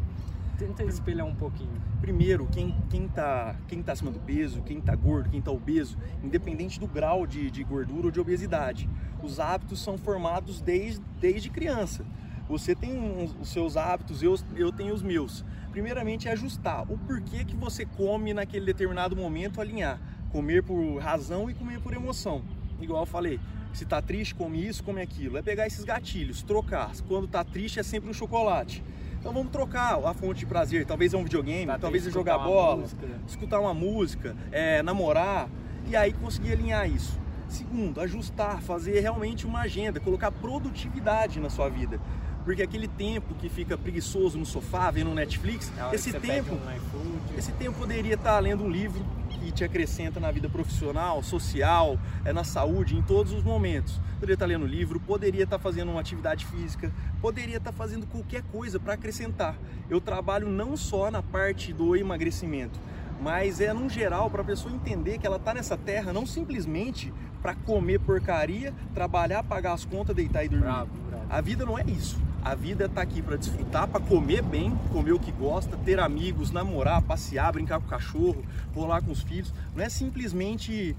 Tenta 0.58 0.82
espelhar 0.84 1.26
um 1.26 1.34
pouquinho. 1.34 1.70
Primeiro, 2.00 2.46
quem, 2.46 2.74
quem, 2.88 3.06
tá, 3.08 3.54
quem 3.68 3.82
tá 3.82 3.92
acima 3.92 4.10
do 4.10 4.18
peso, 4.18 4.62
quem 4.62 4.80
tá 4.80 4.94
gordo, 4.94 5.28
quem 5.28 5.42
tá 5.42 5.50
obeso, 5.50 5.98
independente 6.24 6.80
do 6.80 6.86
grau 6.86 7.26
de, 7.26 7.50
de 7.50 7.62
gordura 7.62 8.06
ou 8.06 8.10
de 8.10 8.20
obesidade, 8.20 8.88
os 9.22 9.38
hábitos 9.38 9.82
são 9.82 9.98
formados 9.98 10.62
desde, 10.62 11.00
desde 11.20 11.50
criança. 11.50 12.06
Você 12.50 12.74
tem 12.74 13.30
os 13.40 13.48
seus 13.48 13.76
hábitos, 13.76 14.24
eu, 14.24 14.36
eu 14.56 14.72
tenho 14.72 14.92
os 14.92 15.02
meus. 15.02 15.44
Primeiramente 15.70 16.26
é 16.26 16.32
ajustar 16.32 16.82
o 16.90 16.98
porquê 16.98 17.44
que 17.44 17.54
você 17.54 17.86
come 17.86 18.34
naquele 18.34 18.66
determinado 18.66 19.14
momento, 19.14 19.60
alinhar. 19.60 20.00
Comer 20.32 20.60
por 20.64 20.98
razão 20.98 21.48
e 21.48 21.54
comer 21.54 21.78
por 21.78 21.94
emoção. 21.94 22.42
Igual 22.80 23.02
eu 23.02 23.06
falei, 23.06 23.38
se 23.72 23.84
tá 23.84 24.02
triste, 24.02 24.34
come 24.34 24.66
isso, 24.66 24.82
come 24.82 25.00
aquilo. 25.00 25.38
É 25.38 25.42
pegar 25.42 25.68
esses 25.68 25.84
gatilhos, 25.84 26.42
trocar. 26.42 26.90
Quando 27.06 27.28
tá 27.28 27.44
triste 27.44 27.78
é 27.78 27.84
sempre 27.84 28.10
um 28.10 28.12
chocolate. 28.12 28.82
Então 29.20 29.32
vamos 29.32 29.52
trocar 29.52 30.04
a 30.04 30.12
fonte 30.12 30.40
de 30.40 30.46
prazer. 30.46 30.84
Talvez 30.84 31.14
é 31.14 31.16
um 31.16 31.22
videogame, 31.22 31.66
tá 31.66 31.78
talvez 31.78 32.04
é 32.04 32.10
jogar 32.10 32.38
bola, 32.38 32.80
música. 32.80 33.06
escutar 33.28 33.60
uma 33.60 33.72
música, 33.72 34.36
é, 34.50 34.82
namorar. 34.82 35.48
E 35.86 35.94
aí 35.94 36.12
conseguir 36.12 36.54
alinhar 36.54 36.90
isso. 36.90 37.16
Segundo, 37.48 38.00
ajustar, 38.00 38.60
fazer 38.60 38.98
realmente 38.98 39.46
uma 39.46 39.60
agenda, 39.60 40.00
colocar 40.00 40.32
produtividade 40.32 41.38
na 41.38 41.50
sua 41.50 41.68
vida 41.68 42.00
porque 42.44 42.62
aquele 42.62 42.88
tempo 42.88 43.34
que 43.34 43.48
fica 43.48 43.76
preguiçoso 43.76 44.38
no 44.38 44.46
sofá, 44.46 44.90
vendo 44.90 45.14
Netflix, 45.14 45.70
esse 45.92 46.12
tempo, 46.12 46.54
um 46.54 47.38
esse 47.38 47.52
tempo 47.52 47.78
poderia 47.78 48.14
estar 48.14 48.38
lendo 48.38 48.64
um 48.64 48.70
livro 48.70 49.04
que 49.30 49.50
te 49.52 49.64
acrescenta 49.64 50.20
na 50.20 50.30
vida 50.30 50.48
profissional, 50.48 51.22
social, 51.22 51.98
é 52.24 52.32
na 52.32 52.44
saúde, 52.44 52.96
em 52.96 53.02
todos 53.02 53.32
os 53.32 53.42
momentos. 53.42 54.00
Poderia 54.14 54.34
estar 54.34 54.46
lendo 54.46 54.66
livro, 54.66 55.00
poderia 55.00 55.44
estar 55.44 55.58
fazendo 55.58 55.90
uma 55.90 56.00
atividade 56.00 56.44
física, 56.46 56.92
poderia 57.20 57.56
estar 57.56 57.72
fazendo 57.72 58.06
qualquer 58.06 58.42
coisa 58.42 58.78
para 58.78 58.94
acrescentar. 58.94 59.56
Eu 59.88 60.00
trabalho 60.00 60.48
não 60.48 60.76
só 60.76 61.10
na 61.10 61.22
parte 61.22 61.72
do 61.72 61.96
emagrecimento, 61.96 62.78
mas 63.20 63.60
é 63.60 63.72
no 63.72 63.88
geral 63.88 64.30
para 64.30 64.42
a 64.42 64.44
pessoa 64.44 64.74
entender 64.74 65.18
que 65.18 65.26
ela 65.26 65.36
está 65.36 65.54
nessa 65.54 65.76
terra 65.76 66.12
não 66.12 66.26
simplesmente 66.26 67.12
para 67.40 67.54
comer 67.54 68.00
porcaria, 68.00 68.74
trabalhar, 68.94 69.42
pagar 69.42 69.72
as 69.72 69.84
contas, 69.84 70.14
deitar 70.14 70.44
e 70.44 70.48
dormir. 70.48 70.64
Bravo, 70.64 70.90
bravo. 71.08 71.24
A 71.30 71.40
vida 71.40 71.64
não 71.64 71.78
é 71.78 71.84
isso. 71.86 72.18
A 72.42 72.54
vida 72.54 72.86
está 72.86 73.02
aqui 73.02 73.20
para 73.20 73.36
desfrutar, 73.36 73.86
para 73.86 74.00
comer 74.00 74.42
bem, 74.42 74.74
comer 74.90 75.12
o 75.12 75.18
que 75.18 75.30
gosta, 75.30 75.76
ter 75.76 76.00
amigos, 76.00 76.50
namorar, 76.50 77.02
passear, 77.02 77.52
brincar 77.52 77.78
com 77.80 77.86
o 77.86 77.90
cachorro, 77.90 78.42
rolar 78.74 79.02
com 79.02 79.12
os 79.12 79.22
filhos. 79.22 79.52
Não 79.76 79.84
é 79.84 79.90
simplesmente 79.90 80.96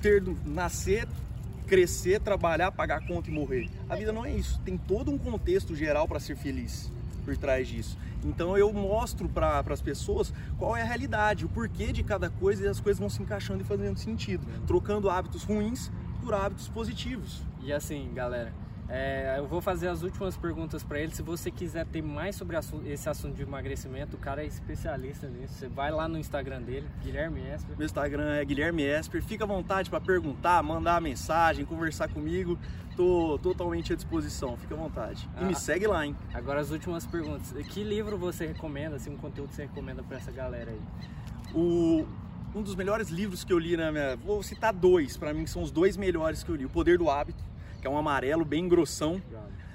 ter 0.00 0.22
nascer, 0.44 1.06
crescer, 1.68 2.20
trabalhar, 2.20 2.72
pagar 2.72 3.06
conta 3.06 3.30
e 3.30 3.32
morrer. 3.32 3.70
A 3.88 3.94
vida 3.94 4.12
não 4.12 4.24
é 4.24 4.32
isso. 4.32 4.60
Tem 4.64 4.76
todo 4.76 5.12
um 5.12 5.18
contexto 5.18 5.76
geral 5.76 6.08
para 6.08 6.18
ser 6.18 6.36
feliz 6.36 6.90
por 7.24 7.36
trás 7.36 7.68
disso. 7.68 7.96
Então 8.24 8.58
eu 8.58 8.72
mostro 8.72 9.28
para 9.28 9.60
as 9.60 9.80
pessoas 9.80 10.34
qual 10.58 10.76
é 10.76 10.82
a 10.82 10.84
realidade, 10.84 11.44
o 11.44 11.48
porquê 11.48 11.92
de 11.92 12.02
cada 12.02 12.28
coisa 12.28 12.64
e 12.64 12.68
as 12.68 12.80
coisas 12.80 12.98
vão 12.98 13.08
se 13.08 13.22
encaixando 13.22 13.62
e 13.62 13.64
fazendo 13.64 13.96
sentido, 13.96 14.44
trocando 14.66 15.08
hábitos 15.08 15.44
ruins 15.44 15.90
por 16.20 16.34
hábitos 16.34 16.68
positivos. 16.68 17.42
E 17.62 17.72
assim, 17.72 18.10
galera, 18.12 18.52
é, 18.88 19.36
eu 19.38 19.46
vou 19.46 19.60
fazer 19.60 19.88
as 19.88 20.02
últimas 20.02 20.36
perguntas 20.36 20.82
para 20.82 21.00
ele. 21.00 21.14
Se 21.14 21.22
você 21.22 21.50
quiser 21.50 21.86
ter 21.86 22.02
mais 22.02 22.36
sobre 22.36 22.58
esse 22.86 23.08
assunto 23.08 23.34
de 23.34 23.42
emagrecimento, 23.42 24.16
o 24.16 24.18
cara 24.18 24.42
é 24.42 24.46
especialista 24.46 25.28
nisso. 25.28 25.54
Você 25.54 25.68
vai 25.68 25.90
lá 25.90 26.08
no 26.08 26.18
Instagram 26.18 26.60
dele, 26.62 26.86
Guilherme 27.02 27.40
Esper. 27.40 27.76
Meu 27.76 27.86
Instagram 27.86 28.34
é 28.34 28.44
Guilherme 28.44 28.82
Esper. 28.82 29.22
Fica 29.22 29.44
à 29.44 29.46
vontade 29.46 29.88
para 29.88 30.00
perguntar, 30.00 30.62
mandar 30.62 31.00
mensagem, 31.00 31.64
conversar 31.64 32.08
comigo. 32.08 32.58
Tô 32.96 33.38
totalmente 33.42 33.92
à 33.92 33.96
disposição. 33.96 34.56
Fica 34.58 34.74
à 34.74 34.78
vontade. 34.78 35.26
E 35.38 35.44
ah, 35.44 35.46
me 35.46 35.54
segue 35.54 35.86
lá, 35.86 36.04
hein? 36.04 36.14
Agora 36.34 36.60
as 36.60 36.70
últimas 36.70 37.06
perguntas. 37.06 37.50
Que 37.68 37.82
livro 37.82 38.18
você 38.18 38.46
recomenda, 38.46 38.96
assim, 38.96 39.10
um 39.10 39.16
conteúdo 39.16 39.52
você 39.52 39.62
recomenda 39.62 40.02
para 40.02 40.18
essa 40.18 40.30
galera 40.30 40.70
aí? 40.70 40.80
O, 41.54 42.06
um 42.54 42.60
dos 42.60 42.74
melhores 42.74 43.08
livros 43.08 43.42
que 43.42 43.52
eu 43.52 43.58
li 43.58 43.74
na 43.74 43.90
minha. 43.90 44.16
Vou 44.16 44.42
citar 44.42 44.74
dois, 44.74 45.16
para 45.16 45.32
mim, 45.32 45.44
que 45.44 45.50
são 45.50 45.62
os 45.62 45.70
dois 45.70 45.96
melhores 45.96 46.42
que 46.42 46.50
eu 46.50 46.56
li: 46.56 46.66
O 46.66 46.70
Poder 46.70 46.98
do 46.98 47.08
Hábito 47.08 47.51
que 47.82 47.88
é 47.88 47.90
um 47.90 47.98
amarelo 47.98 48.44
bem 48.44 48.68
grossão. 48.68 49.20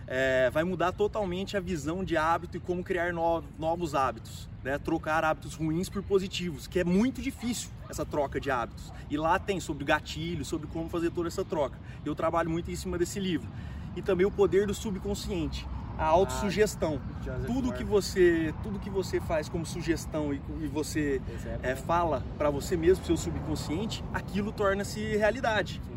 É, 0.09 0.49
vai 0.49 0.63
mudar 0.63 0.93
totalmente 0.93 1.57
a 1.57 1.59
visão 1.59 2.01
de 2.01 2.15
hábito 2.15 2.55
e 2.55 2.59
como 2.61 2.81
criar 2.81 3.11
no, 3.11 3.43
novos 3.59 3.93
hábitos, 3.93 4.47
né? 4.63 4.77
trocar 4.77 5.25
hábitos 5.25 5.53
ruins 5.53 5.89
por 5.89 6.01
positivos, 6.01 6.65
que 6.65 6.79
é 6.79 6.85
muito 6.85 7.21
difícil 7.21 7.69
essa 7.89 8.05
troca 8.05 8.39
de 8.39 8.49
hábitos. 8.49 8.93
E 9.09 9.17
lá 9.17 9.37
tem 9.37 9.59
sobre 9.59 9.83
gatilho, 9.83 10.45
sobre 10.45 10.65
como 10.67 10.87
fazer 10.87 11.11
toda 11.11 11.27
essa 11.27 11.43
troca. 11.43 11.77
Eu 12.05 12.15
trabalho 12.15 12.49
muito 12.49 12.71
em 12.71 12.75
cima 12.77 12.97
desse 12.97 13.19
livro. 13.19 13.49
E 13.97 14.01
também 14.01 14.25
o 14.25 14.31
poder 14.31 14.65
do 14.65 14.73
subconsciente, 14.73 15.67
a 15.97 16.05
autossugestão. 16.05 17.01
Ah, 17.27 17.39
tudo 17.45 17.73
que 17.73 17.83
você, 17.83 18.53
tudo 18.63 18.79
que 18.79 18.89
você 18.89 19.19
faz 19.19 19.49
como 19.49 19.65
sugestão 19.65 20.33
e, 20.33 20.41
e 20.61 20.67
você 20.67 21.21
é, 21.61 21.75
fala 21.75 22.23
para 22.37 22.49
você 22.49 22.77
mesmo, 22.77 23.03
seu 23.03 23.17
subconsciente, 23.17 24.01
aquilo 24.13 24.53
torna-se 24.53 25.17
realidade. 25.17 25.81
Sim. 25.85 25.96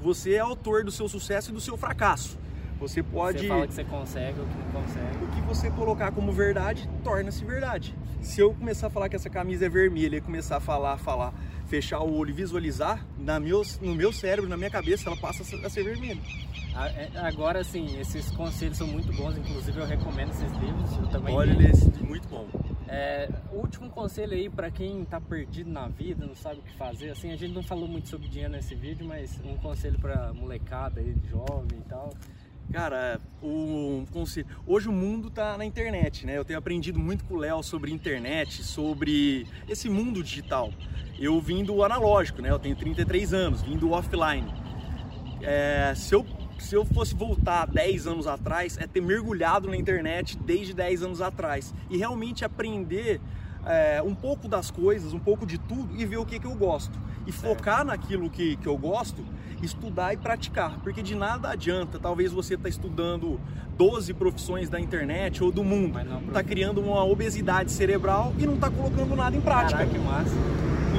Você 0.00 0.34
é 0.34 0.38
autor 0.38 0.84
do 0.84 0.90
seu 0.90 1.08
sucesso 1.08 1.50
e 1.50 1.54
do 1.54 1.60
seu 1.60 1.76
fracasso. 1.76 2.38
Você 2.78 3.02
pode. 3.02 3.40
Você 3.40 3.48
fala 3.48 3.66
que 3.66 3.74
você 3.74 3.84
consegue 3.84 4.40
ou 4.40 4.46
que 4.46 4.54
não 4.56 4.82
consegue. 4.82 5.24
O 5.24 5.28
que 5.28 5.40
você 5.42 5.70
colocar 5.70 6.12
como 6.12 6.32
verdade 6.32 6.88
torna-se 7.02 7.44
verdade. 7.44 7.94
Se 8.20 8.40
eu 8.40 8.54
começar 8.54 8.86
a 8.86 8.90
falar 8.90 9.08
que 9.08 9.16
essa 9.16 9.30
camisa 9.30 9.66
é 9.66 9.68
vermelha 9.68 10.16
e 10.16 10.20
começar 10.20 10.56
a 10.56 10.60
falar, 10.60 10.96
falar, 10.98 11.32
fechar 11.66 12.00
o 12.00 12.12
olho 12.16 12.30
e 12.30 12.32
visualizar, 12.32 13.04
na 13.18 13.38
meu, 13.38 13.62
no 13.80 13.94
meu 13.94 14.12
cérebro, 14.12 14.48
na 14.48 14.56
minha 14.56 14.70
cabeça, 14.70 15.08
ela 15.08 15.16
passa 15.16 15.42
a 15.42 15.70
ser 15.70 15.84
vermelha. 15.84 16.20
É, 16.76 17.10
agora 17.18 17.64
sim, 17.64 17.98
esses 17.98 18.30
conselhos 18.30 18.78
são 18.78 18.86
muito 18.86 19.12
bons, 19.12 19.36
inclusive 19.36 19.80
eu 19.80 19.86
recomendo 19.86 20.30
esses 20.30 20.52
livros. 20.52 20.96
Eu 20.96 21.06
também 21.08 21.34
Olha, 21.34 21.70
esse 21.70 21.88
muito 22.04 22.28
bom. 22.28 22.46
É, 22.88 23.28
último 23.52 23.90
conselho 23.90 24.32
aí 24.32 24.48
para 24.48 24.70
quem 24.70 25.04
tá 25.04 25.20
perdido 25.20 25.70
na 25.70 25.88
vida, 25.88 26.26
não 26.26 26.34
sabe 26.34 26.60
o 26.60 26.62
que 26.62 26.74
fazer. 26.76 27.10
Assim, 27.10 27.30
a 27.30 27.36
gente 27.36 27.52
não 27.52 27.62
falou 27.62 27.86
muito 27.86 28.08
sobre 28.08 28.28
dinheiro 28.28 28.52
nesse 28.52 28.74
vídeo, 28.74 29.06
mas 29.06 29.38
um 29.44 29.56
conselho 29.58 29.98
para 29.98 30.32
molecada 30.32 31.00
aí, 31.00 31.14
jovem 31.30 31.78
e 31.78 31.88
tal. 31.88 32.14
Cara, 32.72 33.20
o 33.42 34.04
conselho. 34.10 34.46
Hoje 34.66 34.88
o 34.88 34.92
mundo 34.92 35.30
tá 35.30 35.56
na 35.56 35.64
internet, 35.64 36.26
né? 36.26 36.36
Eu 36.36 36.44
tenho 36.44 36.58
aprendido 36.58 36.98
muito 36.98 37.24
com 37.24 37.34
o 37.34 37.38
Léo 37.38 37.62
sobre 37.62 37.90
internet, 37.90 38.62
sobre 38.62 39.46
esse 39.66 39.88
mundo 39.88 40.22
digital. 40.22 40.70
Eu 41.18 41.40
vim 41.40 41.64
do 41.64 41.82
analógico, 41.82 42.40
né? 42.40 42.50
Eu 42.50 42.58
tenho 42.58 42.76
33 42.76 43.32
anos, 43.32 43.62
vim 43.62 43.76
do 43.76 43.92
offline. 43.92 44.52
É, 45.42 45.94
se 45.94 46.14
eu 46.14 46.24
se 46.58 46.74
eu 46.74 46.84
fosse 46.84 47.14
voltar 47.14 47.66
10 47.66 48.06
anos 48.06 48.26
atrás, 48.26 48.76
é 48.78 48.86
ter 48.86 49.00
mergulhado 49.00 49.68
na 49.68 49.76
internet 49.76 50.36
desde 50.38 50.74
10 50.74 51.02
anos 51.02 51.20
atrás 51.20 51.74
e 51.88 51.96
realmente 51.96 52.44
aprender 52.44 53.20
é, 53.64 54.02
um 54.02 54.14
pouco 54.14 54.48
das 54.48 54.70
coisas, 54.70 55.12
um 55.12 55.18
pouco 55.18 55.46
de 55.46 55.58
tudo 55.58 55.94
e 55.96 56.04
ver 56.04 56.16
o 56.16 56.24
que, 56.24 56.38
que 56.38 56.46
eu 56.46 56.54
gosto. 56.54 56.98
E 57.26 57.32
focar 57.32 57.84
naquilo 57.84 58.30
que, 58.30 58.56
que 58.56 58.66
eu 58.66 58.76
gosto, 58.76 59.22
estudar 59.62 60.14
e 60.14 60.16
praticar. 60.16 60.78
Porque 60.82 61.02
de 61.02 61.14
nada 61.14 61.50
adianta, 61.50 61.98
talvez 61.98 62.32
você 62.32 62.54
está 62.54 62.68
estudando 62.68 63.38
12 63.76 64.14
profissões 64.14 64.68
da 64.68 64.80
internet 64.80 65.44
ou 65.44 65.52
do 65.52 65.62
mundo, 65.62 65.98
está 66.26 66.42
criando 66.42 66.80
uma 66.80 67.04
obesidade 67.04 67.70
cerebral 67.70 68.32
e 68.38 68.46
não 68.46 68.54
está 68.54 68.70
colocando 68.70 69.14
nada 69.14 69.36
em 69.36 69.40
prática. 69.40 69.78
Caraca, 69.78 69.94
que 69.94 69.98
massa. 69.98 70.34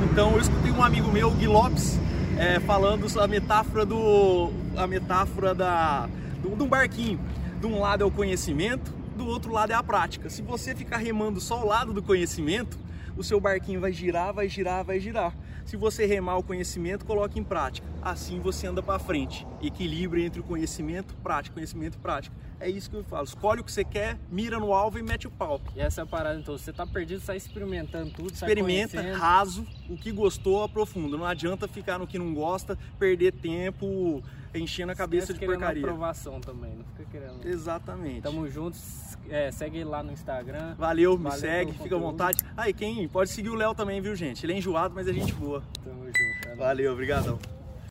Então 0.04 0.34
eu 0.34 0.40
escutei 0.40 0.72
um 0.72 0.84
amigo 0.84 1.12
meu, 1.12 1.32
Gui 1.32 1.48
Lopes, 1.48 2.00
é, 2.38 2.60
falando 2.60 3.08
a 3.20 3.28
metáfora 3.28 3.86
do 3.86 4.52
a 4.84 4.88
metáfora 4.88 5.54
da 5.54 6.10
do, 6.42 6.64
um 6.64 6.68
barquinho. 6.68 7.20
De 7.60 7.68
um 7.68 7.80
lado 7.82 8.04
é 8.04 8.08
o 8.08 8.12
conhecimento, 8.12 8.92
do 9.18 9.28
outro 9.28 9.52
lado 9.52 9.72
é 9.72 9.76
a 9.76 9.84
prática. 9.84 10.30
Se 10.30 10.42
você 10.42 10.74
ficar 10.74 10.98
remando 10.98 11.42
só 11.42 11.62
o 11.62 11.68
lado 11.68 11.92
do 11.92 12.02
conhecimento, 12.02 12.78
o 13.18 13.24
seu 13.24 13.40
barquinho 13.40 13.82
vai 13.82 13.92
girar, 13.92 14.34
vai 14.34 14.48
girar, 14.48 14.84
vai 14.86 15.00
girar. 15.00 15.36
Se 15.66 15.76
você 15.76 16.06
remar 16.06 16.38
o 16.38 16.44
conhecimento, 16.44 17.06
coloque 17.06 17.38
em 17.38 17.44
prática. 17.44 17.86
Assim 18.02 18.40
você 18.40 18.68
anda 18.68 18.82
para 18.82 19.00
frente. 19.00 19.46
Equilíbrio 19.62 20.24
entre 20.24 20.40
o 20.40 20.44
conhecimento 20.44 21.16
prático, 21.16 21.56
conhecimento 21.56 21.98
prático. 22.00 22.36
É 22.60 22.70
isso 22.70 22.90
que 22.90 22.98
eu 22.98 23.04
falo. 23.04 23.24
Escolhe 23.24 23.62
o 23.62 23.64
que 23.64 23.72
você 23.72 23.86
quer, 23.86 24.18
mira 24.30 24.60
no 24.60 24.74
alvo 24.74 25.00
e 25.00 25.04
mete 25.04 25.28
o 25.28 25.32
pau. 25.32 25.62
E 25.76 25.80
essa 25.80 26.02
é 26.02 26.04
a 26.04 26.08
parada, 26.08 26.40
então. 26.40 26.58
Você 26.58 26.74
tá 26.74 26.86
perdido, 26.86 27.22
sai 27.22 27.38
experimentando 27.38 28.12
tudo, 28.12 28.34
Experimenta, 28.34 29.02
raso, 29.14 29.66
o 29.90 29.96
que 29.96 30.12
gostou, 30.12 30.64
aprofunda. 30.64 31.16
Não 31.16 31.26
adianta 31.26 31.68
ficar 31.68 31.98
no 31.98 32.06
que 32.06 32.20
não 32.20 32.34
gosta, 32.34 32.78
perder 32.98 33.32
tempo 33.32 34.22
enchendo 34.54 34.92
a 34.92 34.96
cabeça 34.96 35.34
de 35.34 35.40
porcaria. 35.46 35.84
aprovação 35.84 36.42
também, 36.42 36.76
não 36.76 36.84
fica 36.84 37.06
querendo. 37.12 37.48
Exatamente. 37.48 38.22
Tamo 38.22 38.48
juntos, 38.50 39.16
é, 39.30 39.52
segue 39.52 39.78
ele 39.78 39.86
lá 39.86 40.02
no 40.04 40.12
Instagram. 40.12 40.76
Valeu, 40.76 41.18
me 41.18 41.26
Valeu 41.26 41.40
segue, 41.40 41.74
fica 41.74 41.96
à 41.96 42.00
vontade. 42.00 42.44
Ah, 42.58 42.68
e 42.68 42.74
quem 42.74 43.08
pode 43.08 43.30
seguir 43.30 43.50
o 43.50 43.56
Léo 43.56 43.76
também, 43.76 44.02
viu, 44.02 44.16
gente? 44.16 44.46
Ele 44.46 44.54
é 44.54 44.58
enjoado, 44.58 44.94
mas 44.94 45.08
é 45.08 45.14
gente 45.14 45.34
boa. 45.34 45.64
Tamo 45.84 46.06
junto. 46.06 46.50
É 46.50 46.56
Valeu, 46.56 46.92
obrigadão. 46.92 47.40